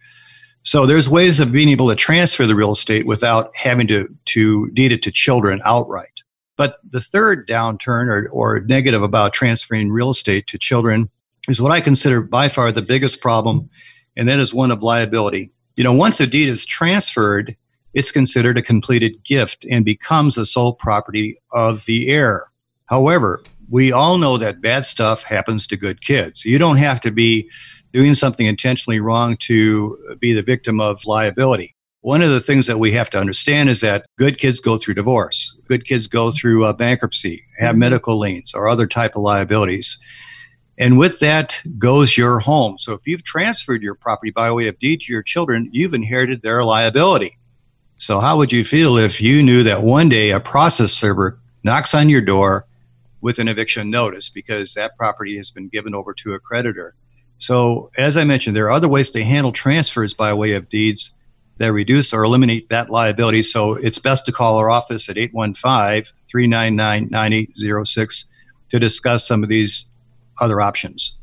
So 0.62 0.86
there's 0.86 1.08
ways 1.08 1.40
of 1.40 1.50
being 1.50 1.68
able 1.68 1.88
to 1.88 1.96
transfer 1.96 2.46
the 2.46 2.54
real 2.54 2.70
estate 2.70 3.04
without 3.04 3.54
having 3.56 3.88
to, 3.88 4.14
to 4.26 4.70
deed 4.70 4.92
it 4.92 5.02
to 5.02 5.10
children 5.10 5.60
outright. 5.64 6.22
But 6.56 6.78
the 6.88 7.00
third 7.00 7.48
downturn 7.48 8.06
or, 8.06 8.28
or 8.30 8.60
negative 8.60 9.02
about 9.02 9.32
transferring 9.32 9.90
real 9.90 10.10
estate 10.10 10.46
to 10.48 10.58
children 10.58 11.10
is 11.48 11.60
what 11.60 11.72
I 11.72 11.80
consider 11.80 12.22
by 12.22 12.48
far 12.48 12.70
the 12.70 12.82
biggest 12.82 13.20
problem, 13.20 13.68
and 14.16 14.28
that 14.28 14.38
is 14.38 14.54
one 14.54 14.70
of 14.70 14.82
liability. 14.82 15.50
You 15.76 15.84
know, 15.84 15.92
once 15.92 16.20
a 16.20 16.26
deed 16.26 16.48
is 16.48 16.64
transferred, 16.64 17.56
it's 17.94 18.12
considered 18.12 18.58
a 18.58 18.62
completed 18.62 19.22
gift 19.24 19.66
and 19.70 19.84
becomes 19.84 20.36
the 20.36 20.46
sole 20.46 20.74
property 20.74 21.38
of 21.52 21.84
the 21.86 22.08
heir. 22.08 22.46
However, 22.86 23.42
we 23.70 23.90
all 23.90 24.18
know 24.18 24.36
that 24.36 24.60
bad 24.60 24.86
stuff 24.86 25.24
happens 25.24 25.66
to 25.66 25.76
good 25.76 26.02
kids. 26.02 26.44
You 26.44 26.58
don't 26.58 26.76
have 26.76 27.00
to 27.02 27.10
be 27.10 27.50
doing 27.92 28.14
something 28.14 28.46
intentionally 28.46 29.00
wrong 29.00 29.36
to 29.38 30.16
be 30.20 30.32
the 30.32 30.42
victim 30.42 30.80
of 30.80 31.04
liability. 31.06 31.74
One 32.02 32.22
of 32.22 32.30
the 32.30 32.40
things 32.40 32.66
that 32.66 32.78
we 32.78 32.92
have 32.92 33.10
to 33.10 33.18
understand 33.18 33.70
is 33.70 33.80
that 33.80 34.06
good 34.18 34.38
kids 34.38 34.60
go 34.60 34.76
through 34.76 34.94
divorce. 34.94 35.56
Good 35.68 35.86
kids 35.86 36.06
go 36.06 36.30
through 36.30 36.64
uh, 36.64 36.72
bankruptcy, 36.72 37.44
have 37.58 37.72
mm-hmm. 37.72 37.80
medical 37.80 38.18
liens 38.18 38.52
or 38.54 38.68
other 38.68 38.86
type 38.86 39.14
of 39.14 39.22
liabilities. 39.22 39.98
And 40.78 40.98
with 40.98 41.20
that 41.20 41.60
goes 41.78 42.16
your 42.16 42.40
home. 42.40 42.78
So 42.78 42.92
if 42.94 43.00
you've 43.04 43.24
transferred 43.24 43.82
your 43.82 43.94
property 43.94 44.30
by 44.30 44.50
way 44.50 44.68
of 44.68 44.78
deed 44.78 45.02
to 45.02 45.12
your 45.12 45.22
children, 45.22 45.68
you've 45.72 45.94
inherited 45.94 46.42
their 46.42 46.64
liability. 46.64 47.38
So 47.96 48.20
how 48.20 48.36
would 48.38 48.52
you 48.52 48.64
feel 48.64 48.96
if 48.96 49.20
you 49.20 49.42
knew 49.42 49.62
that 49.64 49.82
one 49.82 50.08
day 50.08 50.30
a 50.30 50.40
process 50.40 50.92
server 50.92 51.38
knocks 51.62 51.94
on 51.94 52.08
your 52.08 52.22
door 52.22 52.66
with 53.20 53.38
an 53.38 53.48
eviction 53.48 53.90
notice 53.90 54.28
because 54.28 54.74
that 54.74 54.96
property 54.96 55.36
has 55.36 55.50
been 55.50 55.68
given 55.68 55.94
over 55.94 56.12
to 56.14 56.34
a 56.34 56.40
creditor? 56.40 56.94
So, 57.38 57.90
as 57.98 58.16
I 58.16 58.22
mentioned, 58.22 58.56
there 58.56 58.66
are 58.66 58.70
other 58.70 58.88
ways 58.88 59.10
to 59.10 59.24
handle 59.24 59.50
transfers 59.50 60.14
by 60.14 60.32
way 60.32 60.52
of 60.52 60.68
deeds 60.68 61.12
that 61.58 61.72
reduce 61.72 62.12
or 62.12 62.22
eliminate 62.22 62.68
that 62.68 62.88
liability. 62.88 63.42
So, 63.42 63.74
it's 63.74 63.98
best 63.98 64.26
to 64.26 64.32
call 64.32 64.58
our 64.58 64.70
office 64.70 65.08
at 65.08 65.18
815 65.18 66.12
399 66.28 67.08
9806 67.10 68.26
to 68.70 68.78
discuss 68.78 69.26
some 69.26 69.42
of 69.42 69.48
these 69.48 69.90
other 70.40 70.60
options. 70.60 71.16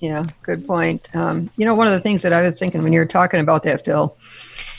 Yeah, 0.00 0.26
good 0.42 0.66
point. 0.66 1.08
Um, 1.14 1.50
you 1.56 1.64
know, 1.64 1.74
one 1.74 1.86
of 1.86 1.92
the 1.92 2.00
things 2.00 2.22
that 2.22 2.32
I 2.32 2.42
was 2.42 2.58
thinking 2.58 2.82
when 2.82 2.92
you 2.92 3.00
were 3.00 3.06
talking 3.06 3.40
about 3.40 3.64
that, 3.64 3.84
Phil, 3.84 4.16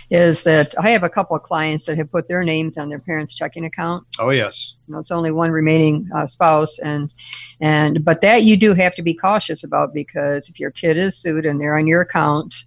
is 0.10 0.44
that 0.44 0.74
I 0.80 0.90
have 0.92 1.04
a 1.04 1.10
couple 1.10 1.36
of 1.36 1.44
clients 1.44 1.86
that 1.86 1.98
have 1.98 2.12
put 2.12 2.28
their 2.28 2.44
names 2.44 2.78
on 2.78 2.90
their 2.90 3.00
parents' 3.00 3.34
checking 3.34 3.66
account. 3.66 4.08
Oh 4.20 4.32
yes. 4.32 4.76
You 4.88 4.94
know, 4.94 5.00
it's 5.00 5.12
only 5.12 5.32
one 5.32 5.52
remaining 5.52 6.10
uh, 6.16 6.26
spouse, 6.26 6.80
and 6.80 7.14
and 7.62 8.04
but 8.04 8.22
that 8.22 8.44
you 8.44 8.58
do 8.58 8.74
have 8.74 8.96
to 8.96 9.02
be 9.02 9.14
cautious 9.14 9.64
about 9.64 9.94
because 9.94 10.50
if 10.50 10.60
your 10.60 10.72
kid 10.72 10.98
is 10.98 11.18
sued 11.18 11.46
and 11.46 11.60
they're 11.60 11.78
on 11.78 11.88
your 11.88 12.02
account, 12.02 12.64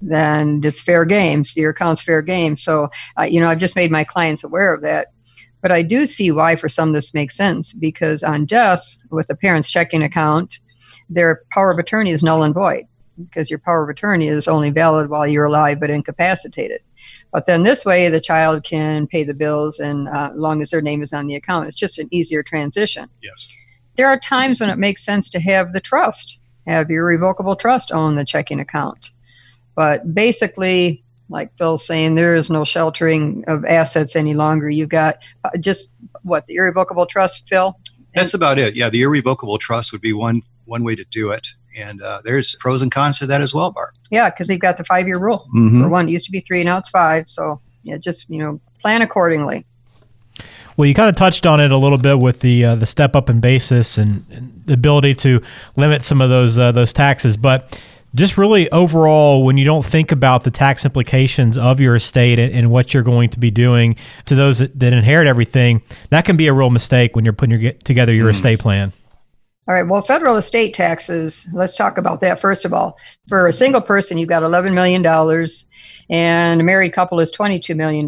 then 0.00 0.60
it's 0.62 0.80
fair 0.80 1.04
game. 1.04 1.44
So 1.44 1.60
your 1.60 1.70
account's 1.70 2.02
fair 2.02 2.22
game. 2.22 2.56
So 2.56 2.90
uh, 3.18 3.24
you 3.24 3.40
know, 3.40 3.48
I've 3.48 3.58
just 3.58 3.76
made 3.76 3.90
my 3.90 4.04
clients 4.04 4.44
aware 4.44 4.72
of 4.72 4.82
that. 4.82 5.08
But 5.64 5.72
I 5.72 5.80
do 5.80 6.04
see 6.04 6.30
why 6.30 6.56
for 6.56 6.68
some 6.68 6.92
this 6.92 7.14
makes 7.14 7.34
sense 7.34 7.72
because 7.72 8.22
on 8.22 8.44
death 8.44 8.98
with 9.08 9.28
the 9.28 9.34
parents' 9.34 9.70
checking 9.70 10.02
account, 10.02 10.60
their 11.08 11.40
power 11.52 11.70
of 11.70 11.78
attorney 11.78 12.10
is 12.10 12.22
null 12.22 12.42
and 12.42 12.52
void 12.52 12.84
because 13.18 13.48
your 13.48 13.60
power 13.60 13.82
of 13.82 13.88
attorney 13.88 14.28
is 14.28 14.46
only 14.46 14.68
valid 14.68 15.08
while 15.08 15.26
you're 15.26 15.46
alive 15.46 15.80
but 15.80 15.88
incapacitated. 15.88 16.82
But 17.32 17.46
then 17.46 17.62
this 17.62 17.82
way, 17.82 18.10
the 18.10 18.20
child 18.20 18.62
can 18.64 19.06
pay 19.06 19.24
the 19.24 19.32
bills, 19.32 19.78
and 19.78 20.06
uh, 20.08 20.32
as 20.34 20.38
long 20.38 20.60
as 20.60 20.68
their 20.68 20.82
name 20.82 21.00
is 21.00 21.14
on 21.14 21.28
the 21.28 21.34
account, 21.34 21.66
it's 21.66 21.74
just 21.74 21.98
an 21.98 22.08
easier 22.10 22.42
transition. 22.42 23.08
Yes. 23.22 23.48
There 23.96 24.08
are 24.08 24.18
times 24.18 24.60
when 24.60 24.68
it 24.68 24.76
makes 24.76 25.02
sense 25.02 25.30
to 25.30 25.40
have 25.40 25.72
the 25.72 25.80
trust, 25.80 26.40
have 26.66 26.90
your 26.90 27.06
revocable 27.06 27.56
trust 27.56 27.90
own 27.90 28.16
the 28.16 28.26
checking 28.26 28.60
account. 28.60 29.12
But 29.74 30.14
basically, 30.14 31.03
like 31.28 31.56
Phil's 31.56 31.86
saying, 31.86 32.14
there 32.14 32.34
is 32.34 32.50
no 32.50 32.64
sheltering 32.64 33.44
of 33.46 33.64
assets 33.64 34.14
any 34.14 34.34
longer. 34.34 34.68
You've 34.68 34.88
got 34.90 35.18
uh, 35.44 35.50
just 35.58 35.88
what 36.22 36.46
the 36.46 36.56
irrevocable 36.56 37.06
trust, 37.06 37.48
Phil. 37.48 37.78
That's 38.14 38.34
about 38.34 38.58
it. 38.58 38.76
Yeah, 38.76 38.90
the 38.90 39.02
irrevocable 39.02 39.58
trust 39.58 39.92
would 39.92 40.00
be 40.00 40.12
one 40.12 40.42
one 40.66 40.84
way 40.84 40.94
to 40.94 41.04
do 41.04 41.30
it. 41.30 41.48
And 41.76 42.00
uh, 42.02 42.20
there's 42.24 42.56
pros 42.56 42.82
and 42.82 42.92
cons 42.92 43.18
to 43.18 43.26
that 43.26 43.40
as 43.40 43.52
well, 43.52 43.70
Barb. 43.70 43.94
Yeah, 44.10 44.30
because 44.30 44.46
they've 44.46 44.60
got 44.60 44.76
the 44.76 44.84
five 44.84 45.06
year 45.06 45.18
rule. 45.18 45.46
Mm-hmm. 45.54 45.82
For 45.82 45.88
one, 45.88 46.08
it 46.08 46.12
used 46.12 46.26
to 46.26 46.32
be 46.32 46.40
three, 46.40 46.62
now 46.62 46.78
it's 46.78 46.88
five. 46.88 47.28
So 47.28 47.60
yeah, 47.82 47.96
just 47.98 48.28
you 48.28 48.38
know, 48.38 48.60
plan 48.80 49.02
accordingly. 49.02 49.66
Well, 50.76 50.86
you 50.86 50.94
kind 50.94 51.08
of 51.08 51.14
touched 51.14 51.46
on 51.46 51.60
it 51.60 51.70
a 51.70 51.76
little 51.76 51.98
bit 51.98 52.18
with 52.18 52.40
the 52.40 52.64
uh, 52.64 52.74
the 52.74 52.86
step 52.86 53.14
up 53.14 53.30
in 53.30 53.40
basis 53.40 53.98
and, 53.98 54.24
and, 54.30 54.62
the 54.66 54.72
ability 54.72 55.14
to 55.14 55.42
limit 55.76 56.02
some 56.02 56.20
of 56.20 56.30
those 56.30 56.58
uh, 56.58 56.72
those 56.72 56.92
taxes, 56.92 57.36
but 57.36 57.80
just 58.14 58.38
really 58.38 58.70
overall, 58.70 59.44
when 59.44 59.58
you 59.58 59.64
don't 59.64 59.84
think 59.84 60.12
about 60.12 60.44
the 60.44 60.50
tax 60.50 60.84
implications 60.84 61.58
of 61.58 61.80
your 61.80 61.96
estate 61.96 62.38
and, 62.38 62.54
and 62.54 62.70
what 62.70 62.94
you're 62.94 63.02
going 63.02 63.30
to 63.30 63.38
be 63.38 63.50
doing 63.50 63.96
to 64.26 64.34
those 64.34 64.60
that, 64.60 64.78
that, 64.78 64.92
inherit 64.92 65.26
everything, 65.26 65.82
that 66.10 66.24
can 66.24 66.36
be 66.36 66.46
a 66.46 66.52
real 66.52 66.70
mistake 66.70 67.16
when 67.16 67.24
you're 67.24 67.34
putting 67.34 67.60
your, 67.60 67.72
together 67.72 68.14
your 68.14 68.28
mm. 68.30 68.34
estate 68.34 68.60
plan. 68.60 68.92
All 69.66 69.74
right. 69.74 69.86
Well, 69.86 70.02
federal 70.02 70.36
estate 70.36 70.74
taxes, 70.74 71.46
let's 71.54 71.74
talk 71.74 71.96
about 71.96 72.20
that 72.20 72.38
first 72.38 72.66
of 72.66 72.74
all. 72.74 72.98
For 73.28 73.46
a 73.46 73.52
single 73.52 73.80
person, 73.80 74.18
you've 74.18 74.28
got 74.28 74.42
$11 74.42 74.74
million, 74.74 75.04
and 76.10 76.60
a 76.60 76.64
married 76.64 76.92
couple 76.92 77.18
is 77.18 77.32
$22 77.32 77.74
million. 77.74 78.06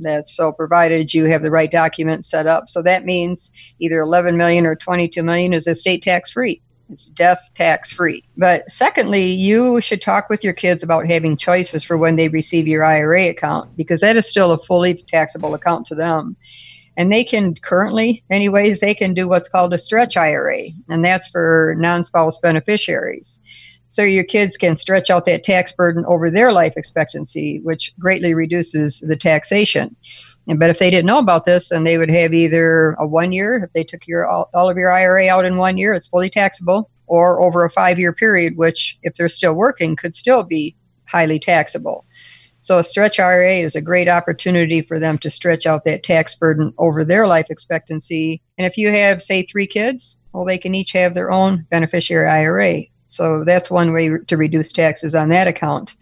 That's 0.00 0.34
so 0.34 0.52
provided 0.52 1.12
you 1.12 1.26
have 1.26 1.42
the 1.42 1.50
right 1.50 1.70
documents 1.70 2.30
set 2.30 2.46
up. 2.46 2.70
So 2.70 2.80
that 2.82 3.04
means 3.04 3.52
either 3.78 4.00
11 4.00 4.38
million 4.38 4.64
or 4.64 4.74
22 4.74 5.22
million 5.22 5.52
is 5.52 5.66
estate 5.66 6.02
tax 6.02 6.30
free. 6.30 6.62
It's 6.90 7.06
death 7.06 7.48
tax 7.54 7.92
free. 7.92 8.24
But 8.36 8.70
secondly, 8.70 9.32
you 9.32 9.80
should 9.80 10.02
talk 10.02 10.28
with 10.28 10.42
your 10.42 10.52
kids 10.52 10.82
about 10.82 11.06
having 11.06 11.36
choices 11.36 11.84
for 11.84 11.96
when 11.96 12.16
they 12.16 12.28
receive 12.28 12.66
your 12.66 12.84
IRA 12.84 13.28
account 13.28 13.76
because 13.76 14.00
that 14.00 14.16
is 14.16 14.28
still 14.28 14.50
a 14.52 14.58
fully 14.58 15.04
taxable 15.08 15.54
account 15.54 15.86
to 15.86 15.94
them. 15.94 16.36
And 16.96 17.12
they 17.12 17.24
can 17.24 17.54
currently 17.54 18.22
anyways 18.30 18.80
they 18.80 18.94
can 18.94 19.14
do 19.14 19.28
what's 19.28 19.48
called 19.48 19.72
a 19.72 19.78
stretch 19.78 20.16
ira 20.16 20.64
and 20.88 21.04
that's 21.04 21.28
for 21.28 21.74
non-spouse 21.78 22.38
beneficiaries. 22.38 23.38
So 23.88 24.02
your 24.02 24.24
kids 24.24 24.56
can 24.56 24.76
stretch 24.76 25.10
out 25.10 25.26
that 25.26 25.42
tax 25.42 25.72
burden 25.72 26.04
over 26.06 26.30
their 26.30 26.52
life 26.52 26.74
expectancy 26.76 27.60
which 27.62 27.92
greatly 27.98 28.34
reduces 28.34 29.00
the 29.00 29.16
taxation 29.16 29.96
and, 30.50 30.58
but 30.58 30.68
if 30.68 30.78
they 30.78 30.90
didn't 30.90 31.06
know 31.06 31.18
about 31.18 31.46
this 31.46 31.70
then 31.70 31.84
they 31.84 31.96
would 31.96 32.10
have 32.10 32.34
either 32.34 32.92
a 32.98 33.06
one 33.06 33.32
year 33.32 33.64
if 33.64 33.72
they 33.72 33.84
took 33.84 34.06
your 34.06 34.28
all, 34.28 34.50
all 34.52 34.68
of 34.68 34.76
your 34.76 34.90
ira 34.90 35.28
out 35.28 35.46
in 35.46 35.56
one 35.56 35.78
year 35.78 35.94
it's 35.94 36.08
fully 36.08 36.28
taxable 36.28 36.90
or 37.06 37.42
over 37.42 37.64
a 37.64 37.70
five 37.70 37.98
year 37.98 38.12
period 38.12 38.56
which 38.56 38.98
if 39.02 39.14
they're 39.14 39.28
still 39.28 39.54
working 39.54 39.96
could 39.96 40.14
still 40.14 40.42
be 40.42 40.76
highly 41.06 41.38
taxable 41.38 42.04
so 42.62 42.78
a 42.78 42.84
stretch 42.84 43.18
IRA 43.18 43.54
is 43.54 43.74
a 43.74 43.80
great 43.80 44.06
opportunity 44.06 44.82
for 44.82 44.98
them 44.98 45.16
to 45.18 45.30
stretch 45.30 45.64
out 45.64 45.86
that 45.86 46.04
tax 46.04 46.34
burden 46.34 46.74
over 46.76 47.04
their 47.06 47.26
life 47.26 47.46
expectancy. 47.48 48.42
And 48.58 48.66
if 48.66 48.76
you 48.76 48.90
have, 48.90 49.22
say, 49.22 49.44
three 49.44 49.66
kids, 49.66 50.16
well, 50.34 50.44
they 50.44 50.58
can 50.58 50.74
each 50.74 50.92
have 50.92 51.14
their 51.14 51.30
own 51.30 51.66
beneficiary 51.70 52.28
IRA. 52.28 52.82
So 53.06 53.44
that's 53.44 53.70
one 53.70 53.92
way 53.92 54.10
to 54.26 54.36
reduce 54.36 54.72
taxes 54.72 55.14
on 55.14 55.30
that 55.30 55.48
account. 55.48 55.94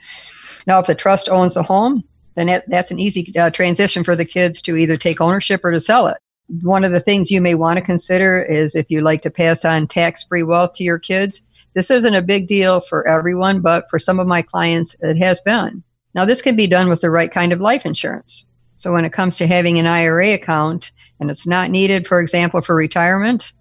Now, 0.66 0.80
if 0.80 0.86
the 0.86 0.96
trust 0.96 1.28
owns 1.28 1.54
the 1.54 1.62
home, 1.62 2.02
then 2.38 2.48
it, 2.48 2.64
that's 2.68 2.92
an 2.92 3.00
easy 3.00 3.36
uh, 3.36 3.50
transition 3.50 4.04
for 4.04 4.14
the 4.14 4.24
kids 4.24 4.62
to 4.62 4.76
either 4.76 4.96
take 4.96 5.20
ownership 5.20 5.64
or 5.64 5.72
to 5.72 5.80
sell 5.80 6.06
it. 6.06 6.18
One 6.62 6.84
of 6.84 6.92
the 6.92 7.00
things 7.00 7.30
you 7.30 7.40
may 7.40 7.56
want 7.56 7.78
to 7.78 7.84
consider 7.84 8.40
is 8.40 8.76
if 8.76 8.86
you 8.88 9.00
like 9.00 9.22
to 9.22 9.30
pass 9.30 9.64
on 9.64 9.88
tax 9.88 10.22
free 10.22 10.44
wealth 10.44 10.74
to 10.74 10.84
your 10.84 11.00
kids. 11.00 11.42
This 11.74 11.90
isn't 11.90 12.14
a 12.14 12.22
big 12.22 12.46
deal 12.46 12.80
for 12.80 13.06
everyone, 13.06 13.60
but 13.60 13.90
for 13.90 13.98
some 13.98 14.20
of 14.20 14.26
my 14.26 14.42
clients, 14.42 14.96
it 15.00 15.18
has 15.18 15.40
been. 15.40 15.82
Now, 16.14 16.24
this 16.24 16.40
can 16.40 16.56
be 16.56 16.66
done 16.66 16.88
with 16.88 17.00
the 17.00 17.10
right 17.10 17.30
kind 17.30 17.52
of 17.52 17.60
life 17.60 17.84
insurance. 17.84 18.46
So, 18.76 18.92
when 18.92 19.04
it 19.04 19.12
comes 19.12 19.36
to 19.36 19.46
having 19.46 19.78
an 19.78 19.86
IRA 19.86 20.32
account 20.32 20.92
and 21.20 21.30
it's 21.30 21.46
not 21.46 21.70
needed, 21.70 22.06
for 22.06 22.20
example, 22.20 22.62
for 22.62 22.74
retirement, 22.74 23.52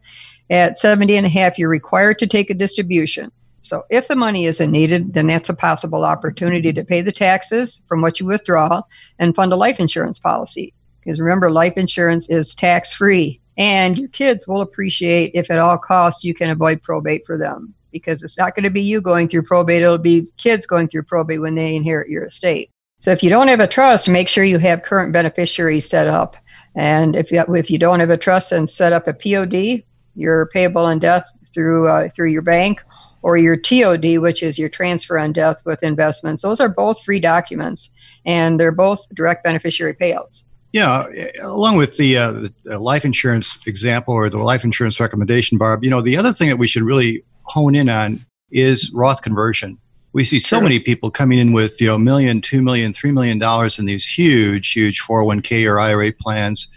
at 0.50 0.78
70 0.78 1.18
and 1.18 1.26
a 1.26 1.30
half, 1.30 1.58
you're 1.58 1.70
required 1.70 2.20
to 2.20 2.28
take 2.28 2.50
a 2.50 2.54
distribution. 2.54 3.32
So, 3.68 3.84
if 3.90 4.08
the 4.08 4.16
money 4.16 4.46
isn't 4.46 4.72
needed, 4.72 5.14
then 5.14 5.28
that's 5.28 5.50
a 5.50 5.54
possible 5.54 6.04
opportunity 6.04 6.72
to 6.74 6.84
pay 6.84 7.02
the 7.02 7.12
taxes 7.12 7.82
from 7.88 8.02
what 8.02 8.20
you 8.20 8.26
withdraw 8.26 8.82
and 9.20 9.36
fund 9.36 9.52
a 9.52 9.56
life 9.56 9.80
insurance 9.80 10.20
policy. 10.20 10.74
Because 11.02 11.20
remember, 11.20 11.52
life 11.52 11.74
insurance 11.76 12.30
is 12.30 12.56
tax 12.56 12.94
free, 12.94 13.42
and 13.58 13.98
your 13.98 14.10
kids 14.10 14.48
will 14.48 14.62
appreciate 14.62 15.32
if 15.34 15.52
at 15.52 15.60
all 15.60 15.78
costs 15.78 16.24
you 16.24 16.34
can 16.34 16.50
avoid 16.50 16.82
probate 16.82 17.26
for 17.26 17.38
them 17.38 17.74
because 17.92 18.24
it's 18.24 18.38
not 18.38 18.56
going 18.56 18.64
to 18.64 18.70
be 18.70 18.82
you 18.82 19.02
going 19.02 19.28
through 19.28 19.44
probate, 19.44 19.82
it'll 19.82 19.98
be 19.98 20.28
kids 20.38 20.66
going 20.66 20.88
through 20.88 21.04
probate 21.04 21.42
when 21.42 21.56
they 21.56 21.76
inherit 21.76 22.10
your 22.10 22.26
estate. 22.26 22.70
So 23.00 23.12
if 23.12 23.24
you 23.24 23.30
don't 23.30 23.48
have 23.48 23.60
a 23.60 23.68
trust, 23.68 24.10
make 24.10 24.28
sure 24.28 24.44
you 24.44 24.58
have 24.60 24.84
current 24.84 25.14
beneficiaries 25.14 25.88
set 25.88 26.08
up. 26.08 26.36
And 26.76 27.16
if 27.16 27.32
you, 27.32 27.44
if 27.56 27.70
you 27.70 27.78
don't 27.78 28.00
have 28.00 28.10
a 28.10 28.18
trust, 28.18 28.52
then 28.52 28.68
set 28.68 28.94
up 28.94 29.08
a 29.08 29.14
POD, 29.14 29.84
your 30.16 30.48
payable 30.48 30.86
on 30.86 31.00
death 31.00 31.26
through 31.54 31.88
uh, 31.88 32.10
through 32.10 32.32
your 32.32 32.42
bank, 32.42 32.84
or 33.22 33.38
your 33.38 33.58
TOD, 33.58 34.20
which 34.20 34.44
is 34.44 34.58
your 34.58 34.70
transfer 34.70 35.18
on 35.18 35.34
death 35.34 35.62
with 35.66 35.84
investments. 35.84 36.44
Those 36.44 36.60
are 36.60 36.70
both 36.70 37.04
free 37.04 37.20
documents, 37.20 37.90
and 38.26 38.60
they're 38.60 38.72
both 38.72 39.06
direct 39.14 39.44
beneficiary 39.44 39.94
payouts. 39.94 40.44
Yeah, 40.74 41.08
along 41.42 41.78
with 41.78 41.98
the, 41.98 42.18
uh, 42.18 42.50
the 42.64 42.78
life 42.80 43.06
insurance 43.06 43.58
example 43.66 44.14
or 44.14 44.30
the 44.30 44.38
life 44.38 44.64
insurance 44.64 45.00
recommendation, 45.00 45.58
Barb. 45.58 45.84
You 45.84 45.90
know, 45.90 46.02
the 46.02 46.18
other 46.18 46.34
thing 46.34 46.50
that 46.50 46.58
we 46.58 46.68
should 46.68 46.84
really 46.84 47.24
hone 47.44 47.74
in 47.74 47.90
on 47.90 48.26
is 48.52 48.92
Roth 48.94 49.22
conversion. 49.22 49.78
We 50.14 50.24
see 50.24 50.40
so 50.40 50.60
many 50.60 50.80
people 50.80 51.12
coming 51.12 51.38
in 51.38 51.54
with 51.54 51.80
you 51.80 51.88
know 51.88 51.98
million, 51.98 52.42
two 52.42 52.62
million, 52.62 52.92
three 52.92 53.12
million 53.12 53.40
dollars 53.40 53.78
in 53.78 53.86
these 53.86 54.08
huge, 54.08 54.72
huge 54.72 55.02
401k 55.02 55.70
or 55.70 55.80
IRA 55.80 56.12
plans. 56.12 56.68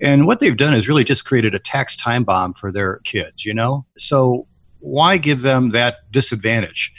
And 0.00 0.26
what 0.26 0.40
they've 0.40 0.56
done 0.56 0.74
is 0.74 0.88
really 0.88 1.04
just 1.04 1.24
created 1.24 1.54
a 1.54 1.60
tax 1.60 1.96
time 1.96 2.24
bomb 2.24 2.54
for 2.54 2.72
their 2.72 2.98
kids, 3.04 3.44
you 3.44 3.54
know? 3.54 3.86
So 3.96 4.48
why 4.82 5.16
give 5.16 5.42
them 5.42 5.70
that 5.70 6.10
disadvantage? 6.10 6.92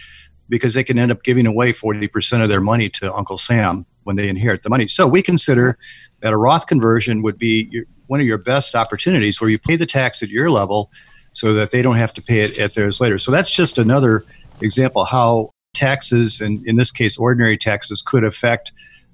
Because 0.49 0.73
they 0.73 0.83
can 0.83 0.97
end 0.97 1.11
up 1.11 1.23
giving 1.23 1.45
away 1.45 1.73
40% 1.73 2.41
of 2.41 2.49
their 2.49 2.61
money 2.61 2.89
to 2.89 3.13
Uncle 3.13 3.37
Sam 3.37 3.85
when 4.03 4.15
they 4.15 4.27
inherit 4.27 4.63
the 4.63 4.69
money. 4.69 4.87
So 4.87 5.07
we 5.07 5.21
consider 5.21 5.77
that 6.21 6.33
a 6.33 6.37
Roth 6.37 6.67
conversion 6.67 7.21
would 7.21 7.37
be 7.37 7.67
your, 7.71 7.85
one 8.07 8.19
of 8.19 8.25
your 8.25 8.37
best 8.37 8.75
opportunities 8.75 9.39
where 9.39 9.49
you 9.49 9.59
pay 9.59 9.75
the 9.75 9.85
tax 9.85 10.23
at 10.23 10.29
your 10.29 10.49
level 10.49 10.91
so 11.33 11.53
that 11.53 11.71
they 11.71 11.81
don't 11.81 11.97
have 11.97 12.13
to 12.13 12.21
pay 12.21 12.41
it 12.41 12.57
at 12.57 12.73
theirs 12.73 13.01
later. 13.01 13.17
So 13.17 13.31
that's 13.31 13.51
just 13.51 13.77
another 13.77 14.25
example 14.61 15.03
how 15.05 15.51
taxes, 15.73 16.39
and 16.39 16.65
in 16.67 16.75
this 16.77 16.91
case, 16.91 17.17
ordinary 17.17 17.57
taxes, 17.57 18.01
could 18.01 18.23
affect 18.23 18.71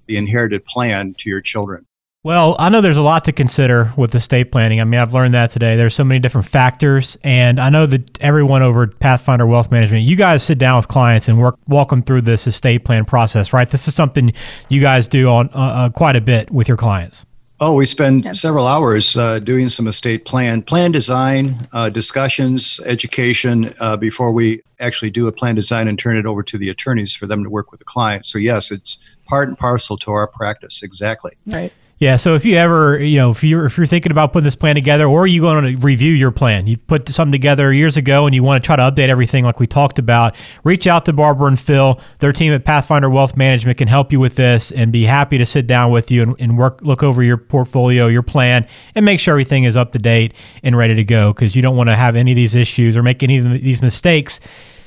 the 0.07 0.17
inherited 0.17 0.65
plan 0.65 1.15
to 1.19 1.29
your 1.29 1.41
children. 1.41 1.85
Well, 2.21 2.57
I 2.59 2.67
know 2.67 2.81
there's 2.81 2.97
a 2.97 3.01
lot 3.01 3.23
to 3.25 3.31
consider 3.31 3.93
with 3.95 4.13
estate 4.13 4.51
planning. 4.51 4.81
I 4.81 4.83
mean, 4.83 4.99
I've 4.99 5.13
learned 5.13 5.33
that 5.35 5.51
today. 5.51 5.77
There's 5.77 5.95
so 5.95 6.03
many 6.03 6.19
different 6.19 6.47
factors, 6.47 7.17
and 7.23 7.61
I 7.61 7.69
know 7.69 7.85
that 7.85 8.21
everyone 8.21 8.61
over 8.61 8.83
at 8.83 8.99
Pathfinder 8.99 9.47
Wealth 9.47 9.71
Management, 9.71 10.03
you 10.03 10.17
guys 10.17 10.43
sit 10.43 10.57
down 10.57 10.75
with 10.75 10.89
clients 10.89 11.29
and 11.29 11.39
work 11.39 11.57
walk 11.69 11.91
them 11.91 12.03
through 12.03 12.23
this 12.23 12.45
estate 12.45 12.83
plan 12.83 13.05
process, 13.05 13.53
right? 13.53 13.69
This 13.69 13.87
is 13.87 13.95
something 13.95 14.33
you 14.67 14.81
guys 14.81 15.07
do 15.07 15.29
on 15.29 15.49
uh, 15.53 15.59
uh 15.59 15.89
quite 15.91 16.17
a 16.17 16.21
bit 16.21 16.51
with 16.51 16.67
your 16.67 16.75
clients. 16.75 17.25
Oh, 17.61 17.73
we 17.73 17.85
spend 17.85 18.25
yep. 18.25 18.35
several 18.35 18.67
hours 18.67 19.15
uh, 19.15 19.39
doing 19.39 19.69
some 19.69 19.87
estate 19.87 20.25
plan, 20.25 20.61
plan 20.61 20.91
design, 20.91 21.69
uh, 21.71 21.89
discussions, 21.89 22.81
education 22.85 23.73
uh, 23.79 23.95
before 23.95 24.33
we 24.33 24.61
actually 24.81 25.11
do 25.11 25.27
a 25.27 25.31
plan 25.31 25.55
design 25.55 25.87
and 25.87 25.97
turn 25.97 26.17
it 26.17 26.25
over 26.25 26.43
to 26.43 26.57
the 26.57 26.67
attorneys 26.67 27.13
for 27.13 27.27
them 27.27 27.45
to 27.45 27.49
work 27.49 27.71
with 27.71 27.79
the 27.79 27.85
client. 27.85 28.25
So 28.25 28.37
yes, 28.37 28.71
it's 28.71 28.97
part 29.25 29.47
and 29.47 29.57
parcel 29.57 29.97
to 29.99 30.11
our 30.11 30.27
practice. 30.27 30.83
Exactly. 30.83 31.37
Right. 31.45 31.71
Yeah. 31.99 32.15
So 32.15 32.35
if 32.35 32.45
you 32.45 32.55
ever, 32.55 32.97
you 32.97 33.17
know, 33.17 33.31
if 33.31 33.43
you're 33.43 33.65
if 33.65 33.75
you're 33.75 33.85
thinking 33.85 34.13
about 34.13 34.31
putting 34.31 34.45
this 34.45 34.55
plan 34.55 34.75
together, 34.75 35.05
or 35.05 35.27
you 35.27 35.41
going 35.41 35.75
to 35.75 35.81
review 35.81 36.13
your 36.13 36.31
plan, 36.31 36.65
you 36.65 36.77
put 36.77 37.09
something 37.09 37.33
together 37.33 37.73
years 37.73 37.97
ago, 37.97 38.25
and 38.25 38.33
you 38.33 38.41
want 38.41 38.63
to 38.63 38.65
try 38.65 38.77
to 38.77 38.83
update 38.83 39.09
everything 39.09 39.43
like 39.43 39.59
we 39.59 39.67
talked 39.67 39.99
about, 39.99 40.33
reach 40.63 40.87
out 40.87 41.03
to 41.05 41.13
Barbara 41.13 41.47
and 41.47 41.59
Phil. 41.59 41.99
Their 42.19 42.31
team 42.31 42.53
at 42.53 42.63
Pathfinder 42.63 43.09
Wealth 43.09 43.35
Management 43.35 43.77
can 43.77 43.89
help 43.89 44.13
you 44.13 44.19
with 44.21 44.35
this, 44.35 44.71
and 44.71 44.93
be 44.93 45.03
happy 45.03 45.37
to 45.37 45.45
sit 45.45 45.67
down 45.67 45.91
with 45.91 46.09
you 46.09 46.23
and, 46.23 46.35
and 46.39 46.57
work 46.57 46.79
look 46.81 47.03
over 47.03 47.21
your 47.21 47.35
portfolio, 47.35 48.07
your 48.07 48.23
plan, 48.23 48.65
and 48.95 49.03
make 49.03 49.19
sure 49.19 49.33
everything 49.33 49.65
is 49.65 49.75
up 49.75 49.91
to 49.91 49.99
date 49.99 50.33
and 50.63 50.77
ready 50.77 50.95
to 50.95 51.03
go. 51.03 51.33
Because 51.33 51.53
you 51.53 51.61
don't 51.61 51.75
want 51.75 51.89
to 51.89 51.97
have 51.97 52.15
any 52.15 52.31
of 52.31 52.37
these 52.37 52.55
issues 52.55 52.95
or 52.95 53.03
make 53.03 53.23
any 53.23 53.39
of 53.39 53.51
these 53.61 53.81
mistakes 53.81 54.39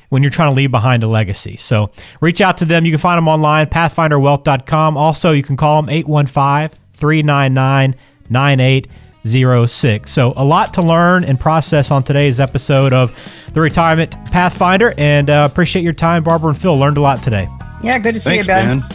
when 0.09 0.23
you're 0.23 0.31
trying 0.31 0.51
to 0.51 0.57
leave 0.57 0.71
behind 0.71 1.03
a 1.03 1.09
legacy. 1.09 1.57
So 1.59 1.91
reach 2.23 2.41
out 2.41 2.57
to 2.59 2.65
them. 2.65 2.87
You 2.87 2.93
can 2.93 2.99
find 2.99 3.19
them 3.19 3.29
online, 3.29 3.63
at 3.67 3.71
pathfinderwealth.com. 3.71 4.97
Also, 4.97 5.33
you 5.33 5.43
can 5.43 5.59
call 5.59 5.81
them 5.83 5.91
815 5.91 6.79
399 7.03 7.97
9806. 8.31 10.13
So, 10.13 10.33
a 10.37 10.45
lot 10.45 10.73
to 10.75 10.83
learn 10.83 11.25
and 11.25 11.39
process 11.39 11.91
on 11.91 12.05
today's 12.05 12.39
episode 12.39 12.93
of 12.93 13.13
the 13.53 13.61
Retirement 13.61 14.13
Pathfinder. 14.27 14.95
And 14.97 15.29
uh, 15.29 15.49
appreciate 15.51 15.83
your 15.83 15.95
time, 15.95 16.23
Barbara 16.23 16.51
and 16.51 16.59
Phil. 16.59 16.79
Learned 16.79 16.97
a 16.97 17.01
lot 17.01 17.21
today. 17.21 17.49
Yeah, 17.83 17.99
good 17.99 18.15
to 18.15 18.21
see 18.21 18.31
Thanks, 18.31 18.47
you, 18.47 18.55
Ben. 18.55 18.79
man. 18.79 18.89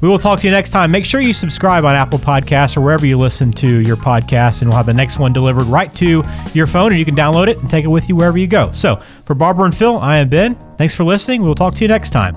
We 0.00 0.08
will 0.08 0.18
talk 0.18 0.40
to 0.40 0.46
you 0.48 0.50
next 0.50 0.70
time. 0.70 0.90
Make 0.90 1.04
sure 1.04 1.20
you 1.20 1.32
subscribe 1.32 1.84
on 1.84 1.94
Apple 1.94 2.18
Podcasts 2.18 2.76
or 2.76 2.80
wherever 2.80 3.06
you 3.06 3.16
listen 3.16 3.52
to 3.52 3.78
your 3.78 3.94
podcast, 3.94 4.60
and 4.60 4.68
we'll 4.68 4.76
have 4.76 4.86
the 4.86 4.92
next 4.92 5.20
one 5.20 5.32
delivered 5.32 5.66
right 5.66 5.94
to 5.94 6.24
your 6.52 6.66
phone, 6.66 6.90
and 6.90 6.98
you 6.98 7.04
can 7.04 7.14
download 7.14 7.46
it 7.46 7.58
and 7.58 7.70
take 7.70 7.84
it 7.84 7.88
with 7.88 8.08
you 8.08 8.16
wherever 8.16 8.36
you 8.36 8.48
go. 8.48 8.72
So, 8.72 8.96
for 8.96 9.36
Barbara 9.36 9.66
and 9.66 9.76
Phil, 9.76 9.98
I 9.98 10.16
am 10.16 10.28
Ben. 10.28 10.56
Thanks 10.78 10.96
for 10.96 11.04
listening. 11.04 11.42
We 11.42 11.46
will 11.46 11.54
talk 11.54 11.76
to 11.76 11.84
you 11.84 11.88
next 11.88 12.10
time. 12.10 12.36